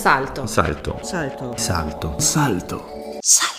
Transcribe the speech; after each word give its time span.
Salto. 0.00 0.46
Salto. 0.46 0.96
Salto. 1.02 1.54
Salto. 1.56 2.14
Salto. 2.18 2.80
Salto. 3.20 3.58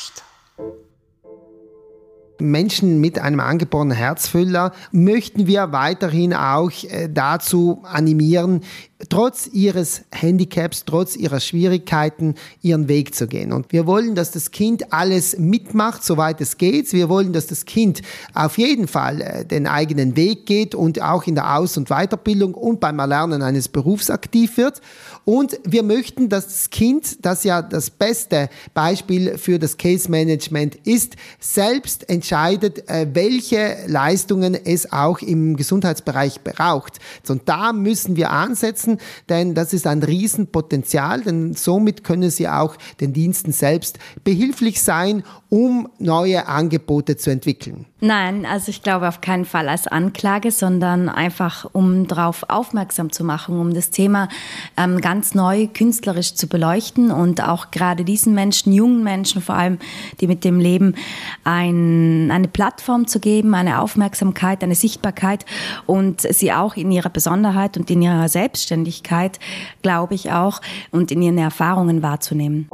Menschen 2.40 3.02
mit 3.02 3.20
einem 3.20 3.42
angeborenen 3.42 3.98
Herzfüller 3.98 4.72
möchten 4.94 5.48
wir 5.48 5.74
weiterhin 5.74 6.34
auch 6.34 6.72
äh, 6.86 7.10
dazu 7.10 7.82
animieren, 7.84 8.62
trotz 9.08 9.48
ihres 9.48 10.02
Handicaps, 10.14 10.84
trotz 10.86 11.16
ihrer 11.16 11.40
Schwierigkeiten 11.40 12.36
ihren 12.62 12.90
Weg 12.90 13.16
zu 13.16 13.28
gehen. 13.28 13.54
Und 13.54 13.72
wir 13.72 13.88
wollen, 13.88 14.14
dass 14.14 14.32
das 14.32 14.52
Kind 14.52 14.92
alles 14.92 15.38
mitmacht, 15.38 16.04
soweit 16.04 16.42
es 16.42 16.58
geht. 16.58 16.92
Wir 16.92 17.08
wollen, 17.08 17.32
dass 17.32 17.48
das 17.48 17.64
Kind 17.64 18.02
auf 18.34 18.58
jeden 18.58 18.88
Fall 18.88 19.22
äh, 19.22 19.46
den 19.46 19.68
eigenen 19.68 20.18
Weg 20.18 20.46
geht 20.46 20.76
und 20.76 21.02
auch 21.02 21.28
in 21.28 21.36
der 21.36 21.58
Aus- 21.58 21.78
und 21.78 21.90
Weiterbildung 21.90 22.54
und 22.54 22.82
beim 22.82 23.00
Erlernen 23.00 23.42
eines 23.42 23.70
Berufs 23.70 24.10
aktiv 24.10 24.58
wird. 24.58 24.82
Und 25.24 25.60
wir 25.64 25.84
möchten, 25.84 26.28
dass 26.28 26.48
das 26.48 26.70
Kind, 26.70 27.24
das 27.24 27.44
ja 27.44 27.62
das 27.62 27.90
beste 27.92 28.50
Beispiel 28.74 29.38
für 29.38 29.60
das 29.60 29.78
Case 29.78 30.10
Management 30.10 30.76
ist, 30.84 31.16
selbst 31.40 32.10
entscheidet, 32.10 32.90
äh, 32.90 33.08
welche 33.14 33.78
Leistungen 33.88 34.56
es 34.56 34.92
auch 34.92 35.20
im 35.20 35.56
Gesundheitsbereich 35.56 36.42
braucht. 36.42 37.00
Und 37.28 37.48
da 37.48 37.72
müssen 37.74 38.16
wir 38.16 38.32
ansetzen, 38.32 38.89
denn 39.30 39.54
das 39.54 39.74
ist 39.74 39.86
ein 39.88 40.02
Riesenpotenzial, 40.02 41.22
denn 41.22 41.54
somit 41.54 42.04
können 42.04 42.30
sie 42.30 42.48
auch 42.48 42.76
den 43.00 43.14
Diensten 43.14 43.52
selbst 43.52 44.00
behilflich 44.24 44.82
sein, 44.82 45.24
um 45.50 45.90
neue 46.00 46.48
Angebote 46.48 47.18
zu 47.18 47.30
entwickeln. 47.30 47.86
Nein, 48.02 48.46
also 48.46 48.70
ich 48.70 48.82
glaube 48.82 49.10
auf 49.10 49.20
keinen 49.20 49.44
Fall 49.44 49.68
als 49.68 49.86
Anklage, 49.86 50.52
sondern 50.52 51.10
einfach, 51.10 51.70
um 51.74 52.08
darauf 52.08 52.46
aufmerksam 52.48 53.12
zu 53.12 53.26
machen, 53.26 53.60
um 53.60 53.74
das 53.74 53.92
Thema 53.92 54.30
ähm, 54.78 55.02
ganz 55.02 55.36
neu 55.36 55.68
künstlerisch 55.68 56.34
zu 56.34 56.48
beleuchten 56.48 57.12
und 57.12 57.44
auch 57.44 57.72
gerade 57.72 58.06
diesen 58.06 58.34
Menschen, 58.34 58.72
jungen 58.72 59.04
Menschen 59.04 59.42
vor 59.42 59.56
allem, 59.56 59.80
die 60.22 60.28
mit 60.28 60.46
dem 60.46 60.62
Leben 60.62 60.96
ein, 61.44 62.32
eine 62.32 62.48
Plattform 62.48 63.06
zu 63.06 63.20
geben, 63.20 63.54
eine 63.54 63.82
Aufmerksamkeit, 63.82 64.64
eine 64.64 64.76
Sichtbarkeit 64.76 65.46
und 65.86 66.22
sie 66.22 66.54
auch 66.54 66.78
in 66.78 66.92
ihrer 66.92 67.10
Besonderheit 67.10 67.76
und 67.76 67.92
in 67.92 68.02
ihrer 68.02 68.30
Selbstständigkeit, 68.30 69.40
glaube 69.82 70.16
ich 70.16 70.32
auch, 70.32 70.62
und 70.92 71.12
in 71.12 71.22
ihren 71.22 71.38
Erfahrungen 71.38 72.02
wahrzunehmen. 72.02 72.70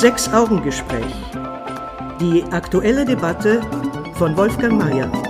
Sechs-Augen-Gespräch. 0.00 1.14
Die 2.22 2.42
aktuelle 2.52 3.04
Debatte 3.04 3.60
von 4.14 4.34
Wolfgang 4.34 4.78
Mayer. 4.78 5.29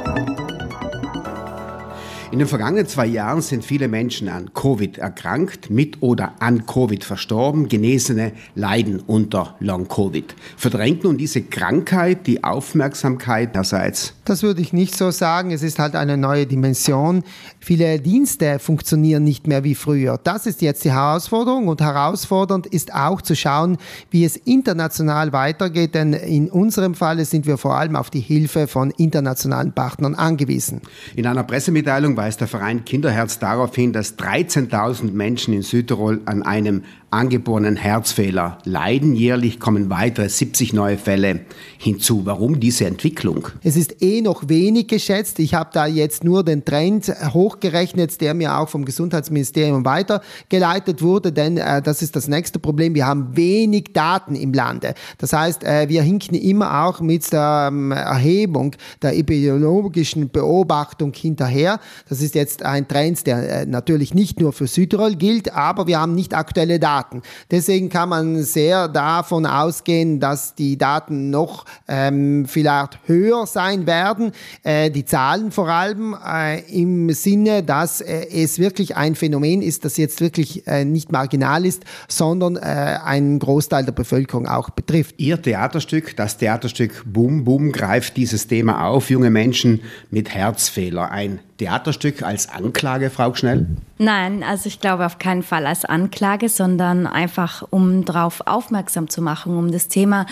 In 2.32 2.38
den 2.38 2.46
vergangenen 2.46 2.86
zwei 2.86 3.06
Jahren 3.06 3.42
sind 3.42 3.64
viele 3.64 3.88
Menschen 3.88 4.28
an 4.28 4.54
Covid 4.54 4.98
erkrankt, 4.98 5.68
mit 5.68 6.00
oder 6.00 6.34
an 6.38 6.64
Covid 6.64 7.02
verstorben. 7.02 7.68
Genesene 7.68 8.32
leiden 8.54 9.00
unter 9.04 9.56
Long-Covid. 9.58 10.36
Verdrängt 10.56 11.02
nun 11.02 11.18
diese 11.18 11.42
Krankheit 11.42 12.28
die 12.28 12.44
Aufmerksamkeit 12.44 13.56
einerseits? 13.56 14.14
Das 14.24 14.44
würde 14.44 14.60
ich 14.60 14.72
nicht 14.72 14.96
so 14.96 15.10
sagen. 15.10 15.50
Es 15.50 15.64
ist 15.64 15.80
halt 15.80 15.96
eine 15.96 16.16
neue 16.16 16.46
Dimension. 16.46 17.24
Viele 17.58 17.98
Dienste 17.98 18.60
funktionieren 18.60 19.24
nicht 19.24 19.48
mehr 19.48 19.64
wie 19.64 19.74
früher. 19.74 20.20
Das 20.22 20.46
ist 20.46 20.62
jetzt 20.62 20.84
die 20.84 20.92
Herausforderung 20.92 21.66
und 21.66 21.80
herausfordernd 21.80 22.66
ist 22.66 22.94
auch 22.94 23.22
zu 23.22 23.34
schauen, 23.34 23.76
wie 24.10 24.24
es 24.24 24.36
international 24.36 25.32
weitergeht, 25.32 25.96
denn 25.96 26.12
in 26.12 26.48
unserem 26.48 26.94
Fall 26.94 27.24
sind 27.24 27.46
wir 27.46 27.58
vor 27.58 27.76
allem 27.76 27.96
auf 27.96 28.08
die 28.08 28.20
Hilfe 28.20 28.68
von 28.68 28.92
internationalen 28.92 29.72
Partnern 29.72 30.14
angewiesen. 30.14 30.82
In 31.16 31.26
einer 31.26 31.42
Pressemitteilung 31.42 32.16
weist 32.20 32.42
der 32.42 32.48
Verein 32.48 32.84
Kinderherz 32.84 33.38
darauf 33.38 33.74
hin, 33.74 33.94
dass 33.94 34.18
13.000 34.18 35.10
Menschen 35.10 35.54
in 35.54 35.62
Südtirol 35.62 36.20
an 36.26 36.42
einem 36.42 36.84
angeborenen 37.11 37.77
Herzfehler 37.77 38.58
leiden. 38.64 39.14
Jährlich 39.14 39.58
kommen 39.58 39.91
weitere 39.91 40.28
70 40.28 40.72
neue 40.72 40.97
Fälle 40.97 41.41
hinzu. 41.76 42.25
Warum 42.25 42.60
diese 42.60 42.87
Entwicklung? 42.87 43.48
Es 43.65 43.76
ist 43.76 44.00
eh 44.00 44.21
noch 44.21 44.48
wenig 44.48 44.87
geschätzt. 44.87 45.41
Ich 45.41 45.54
habe 45.54 45.70
da 45.72 45.87
jetzt 45.87 46.22
nur 46.22 46.44
den 46.44 46.65
Trend 46.65 47.12
hochgerechnet, 47.32 48.20
der 48.20 48.34
mir 48.34 48.56
auch 48.59 48.69
vom 48.69 48.84
Gesundheitsministerium 48.84 49.84
weitergeleitet 49.84 51.03
wurde, 51.03 51.32
denn 51.32 51.56
äh, 51.56 51.82
das 51.82 52.03
ist 52.03 52.15
das 52.15 52.28
nächste 52.28 52.60
Problem. 52.60 52.94
Wir 52.94 53.06
haben 53.06 53.37
wenig 53.37 53.93
Daten 53.93 54.37
im 54.37 54.53
Lande. 54.53 54.94
Das 55.19 55.32
heißt, 55.32 55.65
äh, 55.65 55.88
wir 55.88 56.03
hinken 56.03 56.37
immer 56.37 56.84
auch 56.84 57.00
mit 57.00 57.32
der 57.32 57.70
ähm, 57.72 57.91
Erhebung 57.91 58.76
der 59.03 59.16
epidemiologischen 59.16 60.31
Beobachtung 60.31 61.12
hinterher. 61.12 61.81
Das 62.09 62.20
ist 62.20 62.37
jetzt 62.37 62.62
ein 62.62 62.87
Trend, 62.87 63.26
der 63.26 63.62
äh, 63.62 63.66
natürlich 63.66 64.15
nicht 64.15 64.38
nur 64.38 64.53
für 64.53 64.69
Südtirol 64.69 65.16
gilt, 65.16 65.53
aber 65.53 65.88
wir 65.88 66.00
haben 66.00 66.15
nicht 66.15 66.34
aktuelle 66.34 66.78
Daten. 66.78 67.00
Daten. 67.00 67.22
Deswegen 67.50 67.88
kann 67.88 68.09
man 68.09 68.43
sehr 68.43 68.88
davon 68.88 69.47
ausgehen, 69.47 70.21
dass 70.21 70.55
die 70.55 70.77
Daten 70.77 71.31
noch 71.31 71.65
ähm, 71.88 72.47
vielleicht 72.47 72.99
höher 73.06 73.47
sein 73.47 73.87
werden. 73.87 74.33
Äh, 74.62 74.91
die 74.91 75.05
Zahlen 75.05 75.50
vor 75.50 75.69
allem 75.69 76.15
äh, 76.25 76.61
im 76.71 77.11
Sinne, 77.11 77.62
dass 77.62 78.00
äh, 78.00 78.27
es 78.31 78.59
wirklich 78.59 78.97
ein 78.97 79.15
Phänomen 79.15 79.62
ist, 79.62 79.84
das 79.84 79.97
jetzt 79.97 80.21
wirklich 80.21 80.66
äh, 80.66 80.84
nicht 80.84 81.11
marginal 81.11 81.65
ist, 81.65 81.84
sondern 82.09 82.56
äh, 82.56 82.61
einen 82.61 83.38
Großteil 83.38 83.84
der 83.84 83.93
Bevölkerung 83.93 84.47
auch 84.47 84.71
betrifft. 84.71 85.15
Ihr 85.19 85.41
Theaterstück, 85.41 86.17
das 86.17 86.37
Theaterstück 86.37 87.05
Boom 87.06 87.44
Boom, 87.44 87.72
greift 87.72 88.17
dieses 88.17 88.47
Thema 88.47 88.87
auf. 88.87 89.11
Junge 89.11 89.31
Menschen 89.31 89.81
mit 90.11 90.31
Herzfehler. 90.34 91.11
Ein 91.11 91.41
Theaterstück 91.60 92.22
als 92.22 92.48
Anklage, 92.48 93.10
Frau 93.10 93.34
Schnell? 93.34 93.66
Nein, 93.98 94.43
also 94.43 94.66
ich 94.66 94.81
glaube 94.81 95.04
auf 95.04 95.19
keinen 95.19 95.43
Fall 95.43 95.66
als 95.66 95.84
Anklage, 95.84 96.48
sondern 96.48 97.06
einfach, 97.06 97.66
um 97.69 98.06
darauf 98.06 98.41
aufmerksam 98.47 99.10
zu 99.10 99.21
machen, 99.21 99.54
um 99.59 99.70
das 99.70 99.88
Thema 99.88 100.25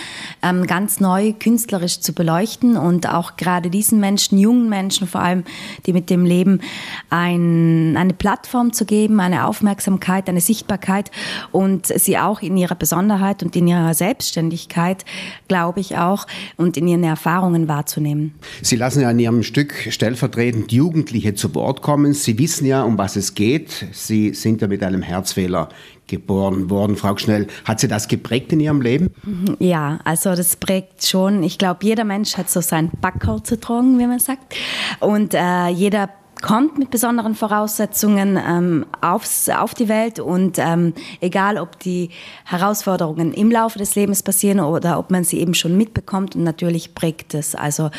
ähm, 0.43 0.67
ganz 0.67 1.01
neu 1.01 1.35
künstlerisch 1.39 2.01
zu 2.01 2.15
beleuchten 2.15 2.79
und 2.79 3.11
auch 3.11 3.37
gerade 3.37 3.69
diesen 3.69 4.01
Menschen, 4.01 4.39
jungen 4.39 4.71
Menschen 4.71 5.07
vor 5.07 5.21
allem, 5.21 5.45
die 5.85 5.93
mit 5.93 6.09
dem 6.09 6.25
Leben 6.25 6.63
ein, 7.11 7.95
eine 7.99 8.15
Plattform 8.15 8.73
zu 8.73 8.87
geben, 8.87 9.21
eine 9.21 9.47
Aufmerksamkeit, 9.47 10.31
eine 10.31 10.41
Sichtbarkeit 10.41 11.11
und 11.53 11.89
sie 11.89 12.17
auch 12.17 12.41
in 12.41 12.57
ihrer 12.57 12.75
Besonderheit 12.75 13.43
und 13.43 13.55
in 13.55 13.67
ihrer 13.67 13.93
Selbstständigkeit, 13.93 15.05
glaube 15.47 15.81
ich 15.81 15.99
auch, 15.99 16.27
und 16.57 16.79
in 16.79 16.89
ihren 16.89 17.05
Erfahrungen 17.05 17.69
wahrzunehmen. 17.69 18.33
Sie 18.63 18.77
lassen 18.77 19.03
ja 19.03 19.11
in 19.11 19.19
Ihrem 19.19 19.43
Stück 19.43 19.75
stellvertretend 19.91 20.73
Jugendliche 20.73 21.18
Jugendliche 21.19 21.35
zu 21.35 21.55
Wort 21.55 21.83
kommen. 21.83 22.15
Sie 22.15 22.39
wissen 22.39 22.67
ja, 22.67 22.83
um 22.83 22.97
was 22.97 23.17
es 23.17 23.35
geht. 23.35 23.87
Sie 23.93 24.35
sind 24.35 24.61
ja 24.61 24.69
mit 24.69 24.83
einem 24.83 25.03
Herzfehler 25.03 25.69
geboren 26.07 26.71
worden, 26.71 26.97
Frau 26.97 27.17
Schnell. 27.17 27.49
Hat 27.65 27.81
Sie 27.81 27.89
das 27.89 28.09
geprägt 28.09 28.53
in 28.53 28.61
Ihrem 28.61 28.81
Leben? 28.81 29.11
Ja, 29.59 29.99
also 30.05 30.35
das 30.35 30.57
prägt 30.57 31.05
schon. 31.05 31.43
Ich 31.43 31.59
glaube, 31.59 31.81
jeder 31.83 32.05
Mensch 32.05 32.37
hat 32.37 32.49
so 32.49 32.61
sein 32.61 32.91
Backerl 33.01 33.43
zu 33.43 33.59
tragen, 33.61 33.99
wie 33.99 34.07
man 34.07 34.19
sagt. 34.19 34.55
Und 35.01 35.35
äh, 35.35 35.69
jeder 35.69 36.09
kommt 36.41 36.79
mit 36.79 36.91
besonderen 36.91 37.35
Voraussetzungen 37.35 38.39
ähm, 38.39 38.87
aufs, 39.01 39.49
auf 39.49 39.75
die 39.75 39.89
Welt 39.89 40.21
und 40.21 40.57
ähm, 40.59 40.95
egal, 41.21 41.59
ob 41.59 41.81
die 41.81 42.11
Herausforderungen 42.45 43.33
im 43.35 43.51
Laufe 43.51 43.81
des 43.81 43.97
Lebens 43.97 44.23
passieren 44.23 44.61
oder 44.61 45.01
ob 45.01 45.11
man 45.11 45.25
sie 45.25 45.41
eben 45.41 45.55
schon 45.55 45.77
mitbekommt 45.77 46.37
und 46.37 46.45
natürlich 46.45 46.95
prägt 46.95 47.35
es. 47.35 47.57
Also 47.57 47.91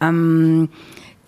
ähm, 0.00 0.70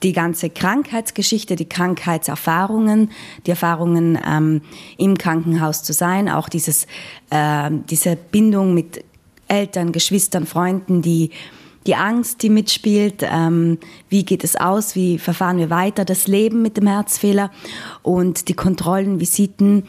die 0.04 0.12
ganze 0.12 0.50
Krankheitsgeschichte, 0.50 1.56
die 1.56 1.69
Krankheitserfahrungen, 1.69 3.10
die 3.47 3.50
Erfahrungen 3.50 4.19
ähm, 4.25 4.60
im 4.98 5.16
Krankenhaus 5.16 5.82
zu 5.82 5.92
sein, 5.92 6.28
auch 6.28 6.48
dieses, 6.48 6.87
äh, 7.31 7.70
diese 7.91 8.14
Bindung 8.14 8.75
mit 8.75 9.03
Eltern, 9.48 9.93
Geschwistern, 9.93 10.47
Freunden, 10.47 11.03
die 11.03 11.31
die 11.87 11.97
Angst, 11.97 12.43
die 12.43 12.48
mitspielt, 12.48 13.22
ähm, 13.22 13.78
wie 14.09 14.25
geht 14.25 14.43
es 14.43 14.56
aus, 14.56 14.94
wie 14.94 15.19
verfahren 15.19 15.59
wir 15.59 15.69
weiter, 15.69 16.06
das 16.06 16.26
Leben 16.26 16.62
mit 16.62 16.78
dem 16.78 16.87
Herzfehler 16.87 17.50
und 18.03 18.48
die 18.48 18.54
Kontrollen, 18.54 19.20
Visiten, 19.20 19.84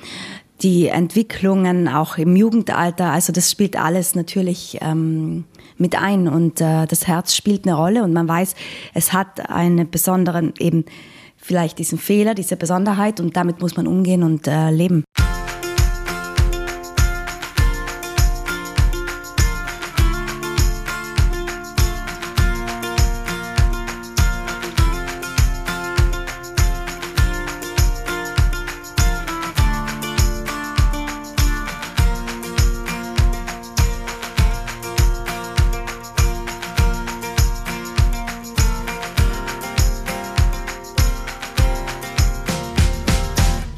die 0.61 0.87
Entwicklungen 0.87 1.87
auch 1.87 2.17
im 2.17 2.35
Jugendalter, 2.35 3.11
also 3.11 3.31
das 3.31 3.49
spielt 3.49 3.77
alles 3.77 4.13
natürlich 4.13 4.77
ähm, 4.81 5.45
mit 5.77 5.95
ein 5.95 6.27
und 6.27 6.61
äh, 6.61 6.85
das 6.85 7.07
Herz 7.07 7.35
spielt 7.35 7.65
eine 7.67 7.75
Rolle 7.75 8.03
und 8.03 8.13
man 8.13 8.27
weiß, 8.27 8.55
es 8.93 9.13
hat 9.13 9.49
einen 9.49 9.89
besonderen 9.89 10.53
eben 10.59 10.85
vielleicht 11.37 11.79
diesen 11.79 11.99
Fehler, 11.99 12.33
diese 12.33 12.57
Besonderheit 12.57 13.19
und 13.19 13.35
damit 13.37 13.61
muss 13.61 13.77
man 13.77 13.87
umgehen 13.87 14.23
und 14.23 14.47
äh, 14.47 14.71
leben. 14.71 15.03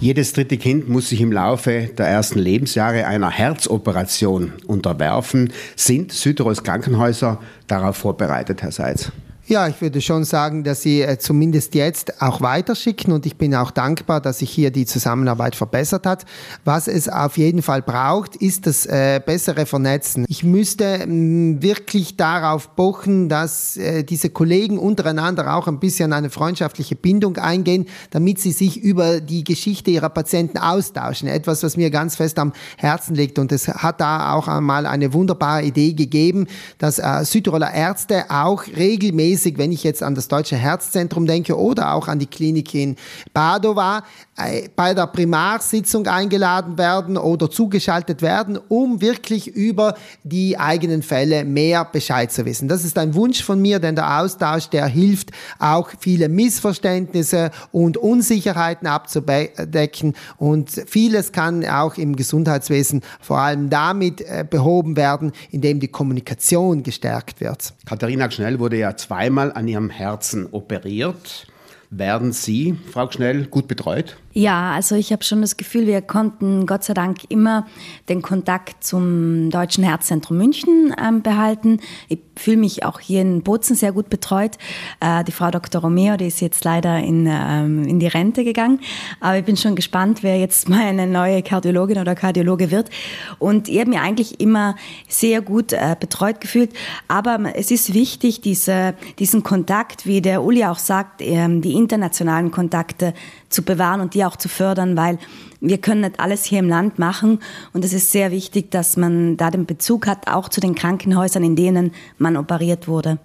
Jedes 0.07 0.31
dritte 0.31 0.55
Kind 0.55 0.87
muss 0.87 1.09
sich 1.09 1.19
im 1.19 1.33
Laufe 1.33 1.89
der 1.97 2.07
ersten 2.07 2.39
Lebensjahre 2.39 3.07
einer 3.07 3.29
Herzoperation 3.29 4.53
unterwerfen. 4.65 5.51
Sind 5.75 6.13
Südtirols 6.13 6.63
Krankenhäuser 6.63 7.41
darauf 7.67 7.97
vorbereitet, 7.97 8.61
Herr 8.61 8.71
Seitz? 8.71 9.11
Ja, 9.49 9.69
ich 9.69 9.79
würde 9.79 10.01
schon 10.01 10.25
sagen, 10.25 10.65
dass 10.65 10.81
Sie 10.81 11.01
äh, 11.01 11.19
zumindest 11.19 11.73
jetzt 11.73 12.21
auch 12.21 12.41
weiterschicken 12.41 13.13
und 13.13 13.25
ich 13.25 13.37
bin 13.37 13.55
auch 13.55 13.71
dankbar, 13.71 14.19
dass 14.19 14.39
sich 14.39 14.49
hier 14.49 14.71
die 14.71 14.85
Zusammenarbeit 14.85 15.55
verbessert 15.55 16.05
hat. 16.05 16.25
Was 16.65 16.89
es 16.89 17.07
auf 17.07 17.37
jeden 17.37 17.61
Fall 17.61 17.81
braucht, 17.81 18.35
ist 18.35 18.67
das 18.67 18.85
äh, 18.85 19.21
bessere 19.25 19.65
Vernetzen. 19.65 20.25
Ich 20.27 20.43
müsste 20.43 21.07
mh, 21.07 21.61
wirklich 21.61 22.17
darauf 22.17 22.75
pochen, 22.75 23.29
dass 23.29 23.77
äh, 23.77 24.03
diese 24.03 24.31
Kollegen 24.31 24.77
untereinander 24.77 25.55
auch 25.55 25.69
ein 25.69 25.79
bisschen 25.79 26.11
eine 26.11 26.29
freundschaftliche 26.29 26.97
Bindung 26.97 27.37
eingehen, 27.37 27.85
damit 28.09 28.39
sie 28.39 28.51
sich 28.51 28.75
über 28.75 29.21
die 29.21 29.45
Geschichte 29.45 29.91
ihrer 29.91 30.09
Patienten 30.09 30.57
austauschen. 30.57 31.29
Etwas, 31.29 31.63
was 31.63 31.77
mir 31.77 31.89
ganz 31.89 32.17
fest 32.17 32.37
am 32.37 32.51
Herzen 32.75 33.15
liegt 33.15 33.39
und 33.39 33.53
es 33.53 33.69
hat 33.69 34.01
da 34.01 34.33
auch 34.33 34.49
einmal 34.49 34.85
eine 34.85 35.13
wunderbare 35.13 35.63
Idee 35.63 35.93
gegeben, 35.93 36.47
dass 36.79 36.99
äh, 36.99 37.23
Südtiroler 37.23 37.73
Ärzte 37.73 38.25
auch 38.27 38.67
regelmäßig 38.67 39.36
regelmäßig, 39.37 39.57
wenn 39.57 39.71
ich 39.71 39.83
jetzt 39.83 40.03
an 40.03 40.15
das 40.15 40.27
Deutsche 40.27 40.55
Herzzentrum 40.55 41.25
denke 41.25 41.57
oder 41.57 41.93
auch 41.93 42.07
an 42.07 42.19
die 42.19 42.27
Klinik 42.27 42.73
in 42.73 42.95
Padova, 43.33 44.03
äh, 44.37 44.69
bei 44.75 44.93
der 44.93 45.07
Primarsitzung 45.07 46.07
eingeladen 46.07 46.77
werden 46.77 47.17
oder 47.17 47.49
zugeschaltet 47.49 48.21
werden, 48.21 48.57
um 48.67 49.01
wirklich 49.01 49.47
über 49.47 49.95
die 50.23 50.57
eigenen 50.57 51.03
Fälle 51.03 51.45
mehr 51.45 51.85
Bescheid 51.85 52.31
zu 52.31 52.45
wissen. 52.45 52.67
Das 52.67 52.83
ist 52.83 52.97
ein 52.97 53.13
Wunsch 53.13 53.43
von 53.43 53.61
mir, 53.61 53.79
denn 53.79 53.95
der 53.95 54.19
Austausch, 54.19 54.69
der 54.69 54.87
hilft 54.87 55.31
auch 55.59 55.89
viele 55.99 56.29
Missverständnisse 56.29 57.51
und 57.71 57.97
Unsicherheiten 57.97 58.87
abzudecken 58.87 60.15
und 60.37 60.69
vieles 60.87 61.31
kann 61.31 61.65
auch 61.65 61.97
im 61.97 62.15
Gesundheitswesen 62.15 63.01
vor 63.19 63.39
allem 63.39 63.69
damit 63.69 64.21
äh, 64.21 64.45
behoben 64.49 64.95
werden, 64.95 65.31
indem 65.51 65.79
die 65.79 65.87
Kommunikation 65.87 66.83
gestärkt 66.83 67.41
wird. 67.41 67.73
Katharina 67.85 68.29
Schnell 68.29 68.59
wurde 68.59 68.77
ja 68.77 68.95
zwei 68.95 69.26
zweimal 69.27 69.51
an 69.51 69.67
ihrem 69.67 69.89
Herzen 69.89 70.47
operiert. 70.51 71.47
Werden 71.89 72.31
Sie, 72.31 72.77
Frau 72.93 73.11
Schnell, 73.11 73.47
gut 73.47 73.67
betreut? 73.67 74.15
Ja, 74.37 74.73
also 74.73 74.93
ich 74.93 75.11
habe 75.11 75.23
schon 75.23 75.41
das 75.41 75.57
Gefühl, 75.57 75.87
wir 75.87 75.99
konnten 76.03 76.67
Gott 76.67 76.83
sei 76.83 76.93
Dank 76.93 77.21
immer 77.29 77.65
den 78.07 78.21
Kontakt 78.21 78.83
zum 78.83 79.49
Deutschen 79.49 79.83
Herzzentrum 79.83 80.37
München 80.37 80.93
ähm, 81.03 81.23
behalten. 81.23 81.79
Ich 82.07 82.19
fühle 82.35 82.57
mich 82.57 82.85
auch 82.85 82.99
hier 82.99 83.21
in 83.21 83.41
Bozen 83.41 83.75
sehr 83.75 83.91
gut 83.91 84.11
betreut. 84.11 84.59
Äh, 84.99 85.23
die 85.23 85.31
Frau 85.31 85.49
Dr. 85.49 85.81
Romeo, 85.81 86.17
die 86.17 86.27
ist 86.27 86.39
jetzt 86.39 86.63
leider 86.65 86.99
in, 86.99 87.27
ähm, 87.27 87.83
in 87.85 87.99
die 87.99 88.05
Rente 88.05 88.43
gegangen. 88.43 88.79
Aber 89.21 89.39
ich 89.39 89.43
bin 89.43 89.57
schon 89.57 89.75
gespannt, 89.75 90.21
wer 90.21 90.37
jetzt 90.37 90.69
meine 90.69 91.07
neue 91.07 91.41
Kardiologin 91.41 91.97
oder 91.97 92.13
Kardiologe 92.13 92.69
wird. 92.69 92.91
Und 93.39 93.67
ich 93.67 93.79
habe 93.79 93.89
mich 93.89 93.99
eigentlich 93.99 94.39
immer 94.39 94.75
sehr 95.07 95.41
gut 95.41 95.73
äh, 95.73 95.95
betreut 95.99 96.41
gefühlt. 96.41 96.69
Aber 97.07 97.39
es 97.55 97.71
ist 97.71 97.95
wichtig, 97.95 98.41
diese, 98.41 98.93
diesen 99.17 99.41
Kontakt, 99.41 100.05
wie 100.05 100.21
der 100.21 100.43
Uli 100.43 100.63
auch 100.63 100.77
sagt, 100.77 101.23
ähm, 101.23 101.63
die 101.63 101.73
internationalen 101.73 102.51
Kontakte 102.51 103.15
zu 103.49 103.61
bewahren 103.63 104.01
und 104.01 104.13
die 104.13 104.25
auch 104.25 104.35
zu 104.35 104.49
fördern, 104.49 104.97
weil 104.97 105.19
wir 105.59 105.79
können 105.79 106.01
nicht 106.01 106.19
alles 106.19 106.43
hier 106.45 106.59
im 106.59 106.69
Land 106.69 106.99
machen 106.99 107.39
und 107.73 107.83
es 107.83 107.93
ist 107.93 108.11
sehr 108.11 108.31
wichtig, 108.31 108.71
dass 108.71 108.97
man 108.97 109.37
da 109.37 109.49
den 109.49 109.65
Bezug 109.65 110.07
hat, 110.07 110.27
auch 110.27 110.49
zu 110.49 110.61
den 110.61 110.75
Krankenhäusern, 110.75 111.43
in 111.43 111.55
denen 111.55 111.91
man 112.17 112.37
operiert 112.37 112.87
wurde. 112.87 113.17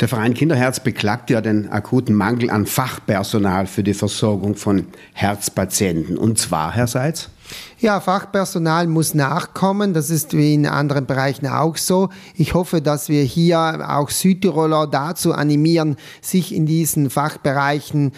Der 0.00 0.08
Verein 0.08 0.34
Kinderherz 0.34 0.80
beklagt 0.80 1.30
ja 1.30 1.40
den 1.40 1.70
akuten 1.70 2.14
Mangel 2.14 2.50
an 2.50 2.66
Fachpersonal 2.66 3.66
für 3.66 3.82
die 3.82 3.94
Versorgung 3.94 4.54
von 4.54 4.88
Herzpatienten. 5.14 6.18
Und 6.18 6.38
zwar, 6.38 6.72
Herr 6.72 6.86
Seitz? 6.86 7.30
Ja, 7.78 8.00
Fachpersonal 8.00 8.88
muss 8.88 9.14
nachkommen. 9.14 9.94
Das 9.94 10.10
ist 10.10 10.36
wie 10.36 10.52
in 10.52 10.66
anderen 10.66 11.06
Bereichen 11.06 11.46
auch 11.46 11.78
so. 11.78 12.10
Ich 12.34 12.52
hoffe, 12.52 12.82
dass 12.82 13.08
wir 13.08 13.22
hier 13.22 13.86
auch 13.88 14.10
Südtiroler 14.10 14.86
dazu 14.86 15.32
animieren, 15.32 15.96
sich 16.20 16.54
in 16.54 16.66
diesen 16.66 17.08
Fachbereichen 17.08 18.12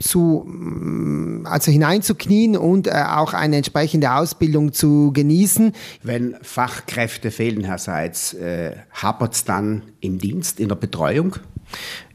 zu, 0.00 0.44
mm, 0.46 1.46
also 1.46 1.70
hineinzuknien 1.70 2.56
und 2.56 2.86
äh, 2.86 3.04
auch 3.08 3.34
eine 3.34 3.56
entsprechende 3.56 4.12
Ausbildung 4.12 4.72
zu 4.72 5.12
genießen. 5.12 5.72
Wenn 6.02 6.36
Fachkräfte 6.42 7.30
fehlen, 7.30 7.64
Herr 7.64 7.78
Seitz, 7.78 8.34
äh, 8.34 8.76
hapert 8.92 9.34
es 9.34 9.44
dann 9.44 9.82
im 10.00 10.18
Dienst, 10.18 10.60
in 10.60 10.68
der 10.68 10.76
Betreuung? 10.76 11.36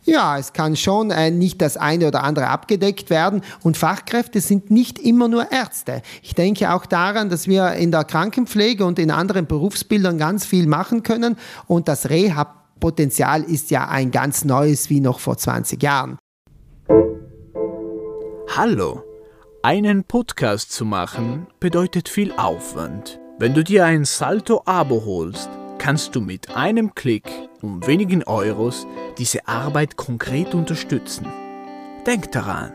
Ja, 0.06 0.38
es 0.38 0.52
kann 0.52 0.76
schon 0.76 1.12
äh, 1.12 1.32
nicht 1.32 1.62
das 1.62 1.78
eine 1.78 2.08
oder 2.08 2.24
andere 2.24 2.48
abgedeckt 2.48 3.10
werden 3.10 3.42
und 3.62 3.78
Fachkräfte 3.78 4.42
sind 4.42 4.70
nicht 4.70 5.00
immer 5.00 5.30
nur 5.30 5.52
Ärzte. 5.52 6.02
Ich 6.22 6.36
denke 6.36 6.74
auch 6.74 6.86
daran, 6.86 7.30
dass 7.30 7.48
wir 7.48 7.74
in 7.74 7.92
der 7.92 8.04
Krankenpflege 8.04 8.86
und 8.86 9.00
in 9.00 9.12
anderen 9.12 9.46
Berufsbildern 9.46 10.18
ganz 10.18 10.46
viel 10.46 10.68
machen 10.68 11.04
können 11.04 11.38
und 11.68 11.88
das 11.88 12.10
Rehab-Potenzial 12.10 13.44
ist 13.44 13.72
ja 13.72 13.88
ein 13.88 14.12
ganz 14.12 14.44
neues 14.44 14.90
wie 14.90 15.00
noch 15.00 15.20
vor 15.20 15.38
20 15.38 15.82
Jahren. 15.82 16.18
Hallo! 18.56 19.02
Einen 19.64 20.04
Podcast 20.04 20.72
zu 20.72 20.86
machen 20.86 21.48
bedeutet 21.60 22.08
viel 22.08 22.32
Aufwand. 22.34 23.20
Wenn 23.40 23.56
du 23.56 23.64
dir 23.64 23.84
ein 23.84 24.06
Salto-Abo 24.06 25.06
holst, 25.06 25.50
kannst 25.80 26.16
du 26.16 26.22
mit 26.22 26.56
einem 26.56 26.94
Klick 26.94 27.28
um 27.64 27.84
wenigen 27.88 28.24
Euros 28.26 28.86
diese 29.18 29.48
Arbeit 29.48 29.98
konkret 29.98 30.54
unterstützen. 30.54 31.26
Denk 32.06 32.32
daran. 32.32 32.74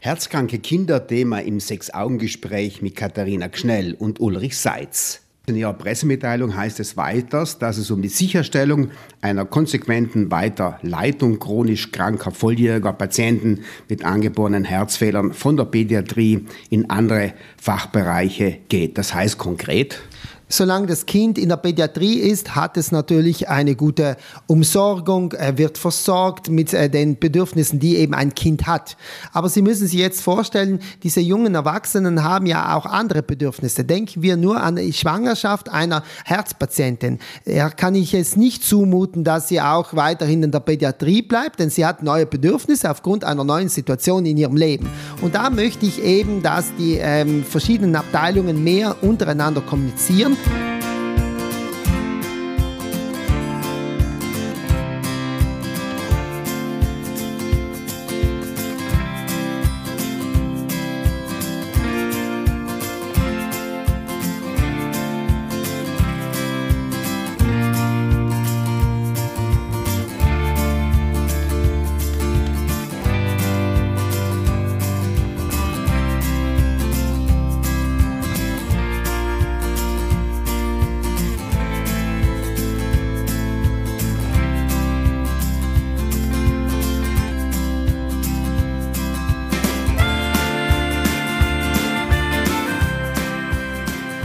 Herzkranke 0.00 0.58
Kinder 0.58 1.06
Thema 1.06 1.38
im 1.40 1.60
Sechs-Augen-Gespräch 1.60 2.82
mit 2.82 2.96
Katharina 2.96 3.46
Gschnell 3.46 3.94
und 3.94 4.18
Ulrich 4.18 4.58
Seitz. 4.58 5.27
In 5.48 5.56
ihrer 5.56 5.72
Pressemitteilung 5.72 6.54
heißt 6.54 6.78
es 6.78 6.98
weiters, 6.98 7.58
dass 7.58 7.78
es 7.78 7.90
um 7.90 8.02
die 8.02 8.08
Sicherstellung 8.08 8.90
einer 9.22 9.46
konsequenten 9.46 10.30
Weiterleitung 10.30 11.38
chronisch 11.38 11.90
kranker 11.90 12.32
volljähriger 12.32 12.92
Patienten 12.92 13.60
mit 13.88 14.04
angeborenen 14.04 14.64
Herzfehlern 14.64 15.32
von 15.32 15.56
der 15.56 15.64
Pädiatrie 15.64 16.44
in 16.68 16.90
andere 16.90 17.32
Fachbereiche 17.56 18.58
geht. 18.68 18.98
Das 18.98 19.14
heißt 19.14 19.38
konkret, 19.38 20.02
Solange 20.50 20.86
das 20.86 21.04
Kind 21.04 21.36
in 21.36 21.50
der 21.50 21.58
Pädiatrie 21.58 22.14
ist, 22.14 22.56
hat 22.56 22.78
es 22.78 22.90
natürlich 22.90 23.50
eine 23.50 23.76
gute 23.76 24.16
Umsorgung, 24.46 25.34
wird 25.56 25.76
versorgt 25.76 26.48
mit 26.48 26.72
äh, 26.72 26.88
den 26.88 27.18
Bedürfnissen, 27.18 27.78
die 27.78 27.96
eben 27.96 28.14
ein 28.14 28.34
Kind 28.34 28.66
hat. 28.66 28.96
Aber 29.34 29.50
Sie 29.50 29.60
müssen 29.60 29.86
sich 29.86 29.98
jetzt 29.98 30.22
vorstellen, 30.22 30.80
diese 31.02 31.20
jungen 31.20 31.54
Erwachsenen 31.54 32.24
haben 32.24 32.46
ja 32.46 32.74
auch 32.74 32.86
andere 32.86 33.22
Bedürfnisse. 33.22 33.84
Denken 33.84 34.22
wir 34.22 34.38
nur 34.38 34.62
an 34.62 34.76
die 34.76 34.92
Schwangerschaft 34.94 35.68
einer 35.68 36.02
Herzpatientin. 36.24 37.18
Er 37.44 37.68
kann 37.70 37.94
ich 37.94 38.14
es 38.14 38.36
nicht 38.36 38.64
zumuten, 38.64 39.24
dass 39.24 39.48
sie 39.48 39.60
auch 39.60 39.94
weiterhin 39.94 40.42
in 40.42 40.50
der 40.50 40.60
Pädiatrie 40.60 41.20
bleibt, 41.20 41.60
denn 41.60 41.68
sie 41.68 41.84
hat 41.84 42.02
neue 42.02 42.24
Bedürfnisse 42.24 42.90
aufgrund 42.90 43.22
einer 43.24 43.44
neuen 43.44 43.68
Situation 43.68 44.24
in 44.24 44.38
ihrem 44.38 44.56
Leben. 44.56 44.88
Und 45.20 45.34
da 45.34 45.50
möchte 45.50 45.84
ich 45.84 46.02
eben, 46.02 46.42
dass 46.42 46.66
die 46.78 46.94
ähm, 46.94 47.44
verschiedenen 47.44 47.96
Abteilungen 47.96 48.64
mehr 48.64 48.96
untereinander 49.02 49.60
kommunizieren 49.60 50.37
you. 50.46 50.67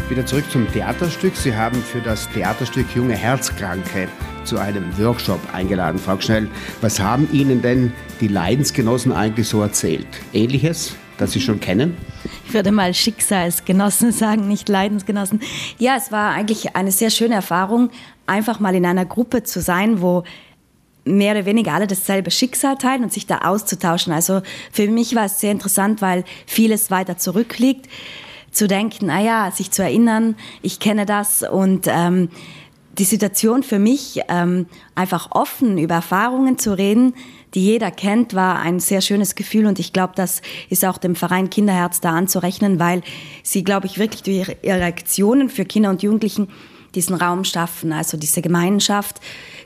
Wieder 0.09 0.25
zurück 0.25 0.43
zum 0.51 0.69
Theaterstück. 0.71 1.35
Sie 1.35 1.55
haben 1.55 1.81
für 1.81 2.01
das 2.01 2.29
Theaterstück 2.29 2.93
Junge 2.93 3.15
Herzkranke 3.15 4.09
zu 4.43 4.59
einem 4.59 4.95
Workshop 4.97 5.39
eingeladen. 5.53 5.97
Frau 5.97 6.19
Schnell, 6.19 6.49
was 6.81 6.99
haben 6.99 7.27
Ihnen 7.31 7.61
denn 7.61 7.93
die 8.19 8.27
Leidensgenossen 8.27 9.13
eigentlich 9.13 9.47
so 9.47 9.61
erzählt? 9.61 10.05
Ähnliches, 10.33 10.95
das 11.17 11.31
Sie 11.31 11.39
schon 11.39 11.61
kennen? 11.61 11.97
Ich 12.45 12.53
würde 12.53 12.73
mal 12.73 12.93
Schicksalsgenossen 12.93 14.11
sagen, 14.13 14.47
nicht 14.47 14.67
Leidensgenossen. 14.67 15.41
Ja, 15.79 15.95
es 15.95 16.11
war 16.11 16.31
eigentlich 16.31 16.75
eine 16.75 16.91
sehr 16.91 17.09
schöne 17.09 17.35
Erfahrung, 17.35 17.89
einfach 18.27 18.59
mal 18.59 18.75
in 18.75 18.85
einer 18.85 19.05
Gruppe 19.05 19.43
zu 19.43 19.61
sein, 19.61 20.01
wo 20.01 20.23
mehr 21.05 21.33
oder 21.33 21.45
weniger 21.45 21.73
alle 21.73 21.87
dasselbe 21.87 22.29
Schicksal 22.29 22.77
teilen 22.77 23.03
und 23.03 23.13
sich 23.13 23.25
da 23.25 23.39
auszutauschen. 23.39 24.13
Also 24.13 24.41
für 24.71 24.87
mich 24.89 25.15
war 25.15 25.25
es 25.25 25.39
sehr 25.39 25.51
interessant, 25.51 26.01
weil 26.01 26.23
vieles 26.45 26.91
weiter 26.91 27.17
zurückliegt, 27.17 27.87
zu 28.53 28.67
denken, 28.67 29.09
ah 29.09 29.21
ja, 29.21 29.51
sich 29.51 29.71
zu 29.71 29.83
erinnern, 29.83 30.35
ich 30.61 30.79
kenne 30.79 31.05
das. 31.05 31.43
Und 31.43 31.87
ähm, 31.87 32.29
die 32.97 33.05
Situation 33.05 33.63
für 33.63 33.79
mich, 33.79 34.21
ähm, 34.29 34.67
einfach 34.93 35.29
offen 35.31 35.77
über 35.77 35.95
Erfahrungen 35.95 36.59
zu 36.59 36.77
reden, 36.77 37.15
die 37.55 37.63
jeder 37.63 37.91
kennt, 37.91 38.33
war 38.33 38.59
ein 38.59 38.79
sehr 38.79 39.01
schönes 39.01 39.35
Gefühl. 39.35 39.65
Und 39.65 39.79
ich 39.79 39.93
glaube, 39.93 40.13
das 40.15 40.41
ist 40.69 40.85
auch 40.85 40.97
dem 40.97 41.15
Verein 41.15 41.49
Kinderherz 41.49 42.01
da 42.01 42.11
anzurechnen, 42.11 42.79
weil 42.79 43.01
sie, 43.41 43.63
glaube 43.63 43.87
ich, 43.87 43.97
wirklich 43.97 44.23
durch 44.23 44.57
ihre, 44.61 44.83
Aktionen 44.83 45.49
für 45.49 45.65
Kinder 45.65 45.89
und 45.89 46.03
Jugendlichen 46.03 46.49
diesen 46.95 47.15
Raum 47.15 47.43
schaffen, 47.43 47.91
also 47.91 48.17
diese 48.17 48.43
Gemeinschaft, 48.43 49.19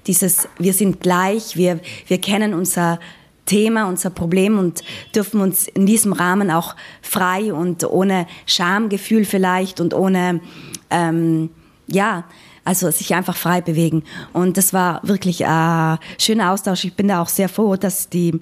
dieses 0.05 0.47
wir 0.57 0.73
sind 0.73 1.01
gleich, 1.01 1.57
wir, 1.57 1.81
wir 2.07 2.21
kennen 2.21 2.53
unser 2.53 2.99
Thema, 3.47 3.87
unser 3.87 4.11
Problem 4.11 4.59
und 4.59 4.83
dürfen 5.15 5.41
uns 5.41 5.67
in 5.67 5.87
diesem 5.87 6.13
Rahmen 6.13 6.51
auch 6.51 6.75
frei 7.01 7.51
und 7.51 7.83
ohne 7.83 8.27
Schamgefühl 8.45 9.25
vielleicht 9.25 9.81
und 9.81 9.95
ohne, 9.95 10.41
ähm, 10.91 11.49
ja, 11.87 12.25
also 12.63 12.91
sich 12.91 13.15
einfach 13.15 13.35
frei 13.35 13.61
bewegen. 13.61 14.03
Und 14.33 14.57
das 14.57 14.73
war 14.73 14.99
wirklich 15.01 15.45
ein 15.45 15.95
äh, 15.95 16.21
schöner 16.21 16.51
Austausch. 16.51 16.83
Ich 16.83 16.93
bin 16.93 17.07
da 17.07 17.21
auch 17.21 17.29
sehr 17.29 17.49
froh, 17.49 17.77
dass 17.77 18.09
die 18.09 18.39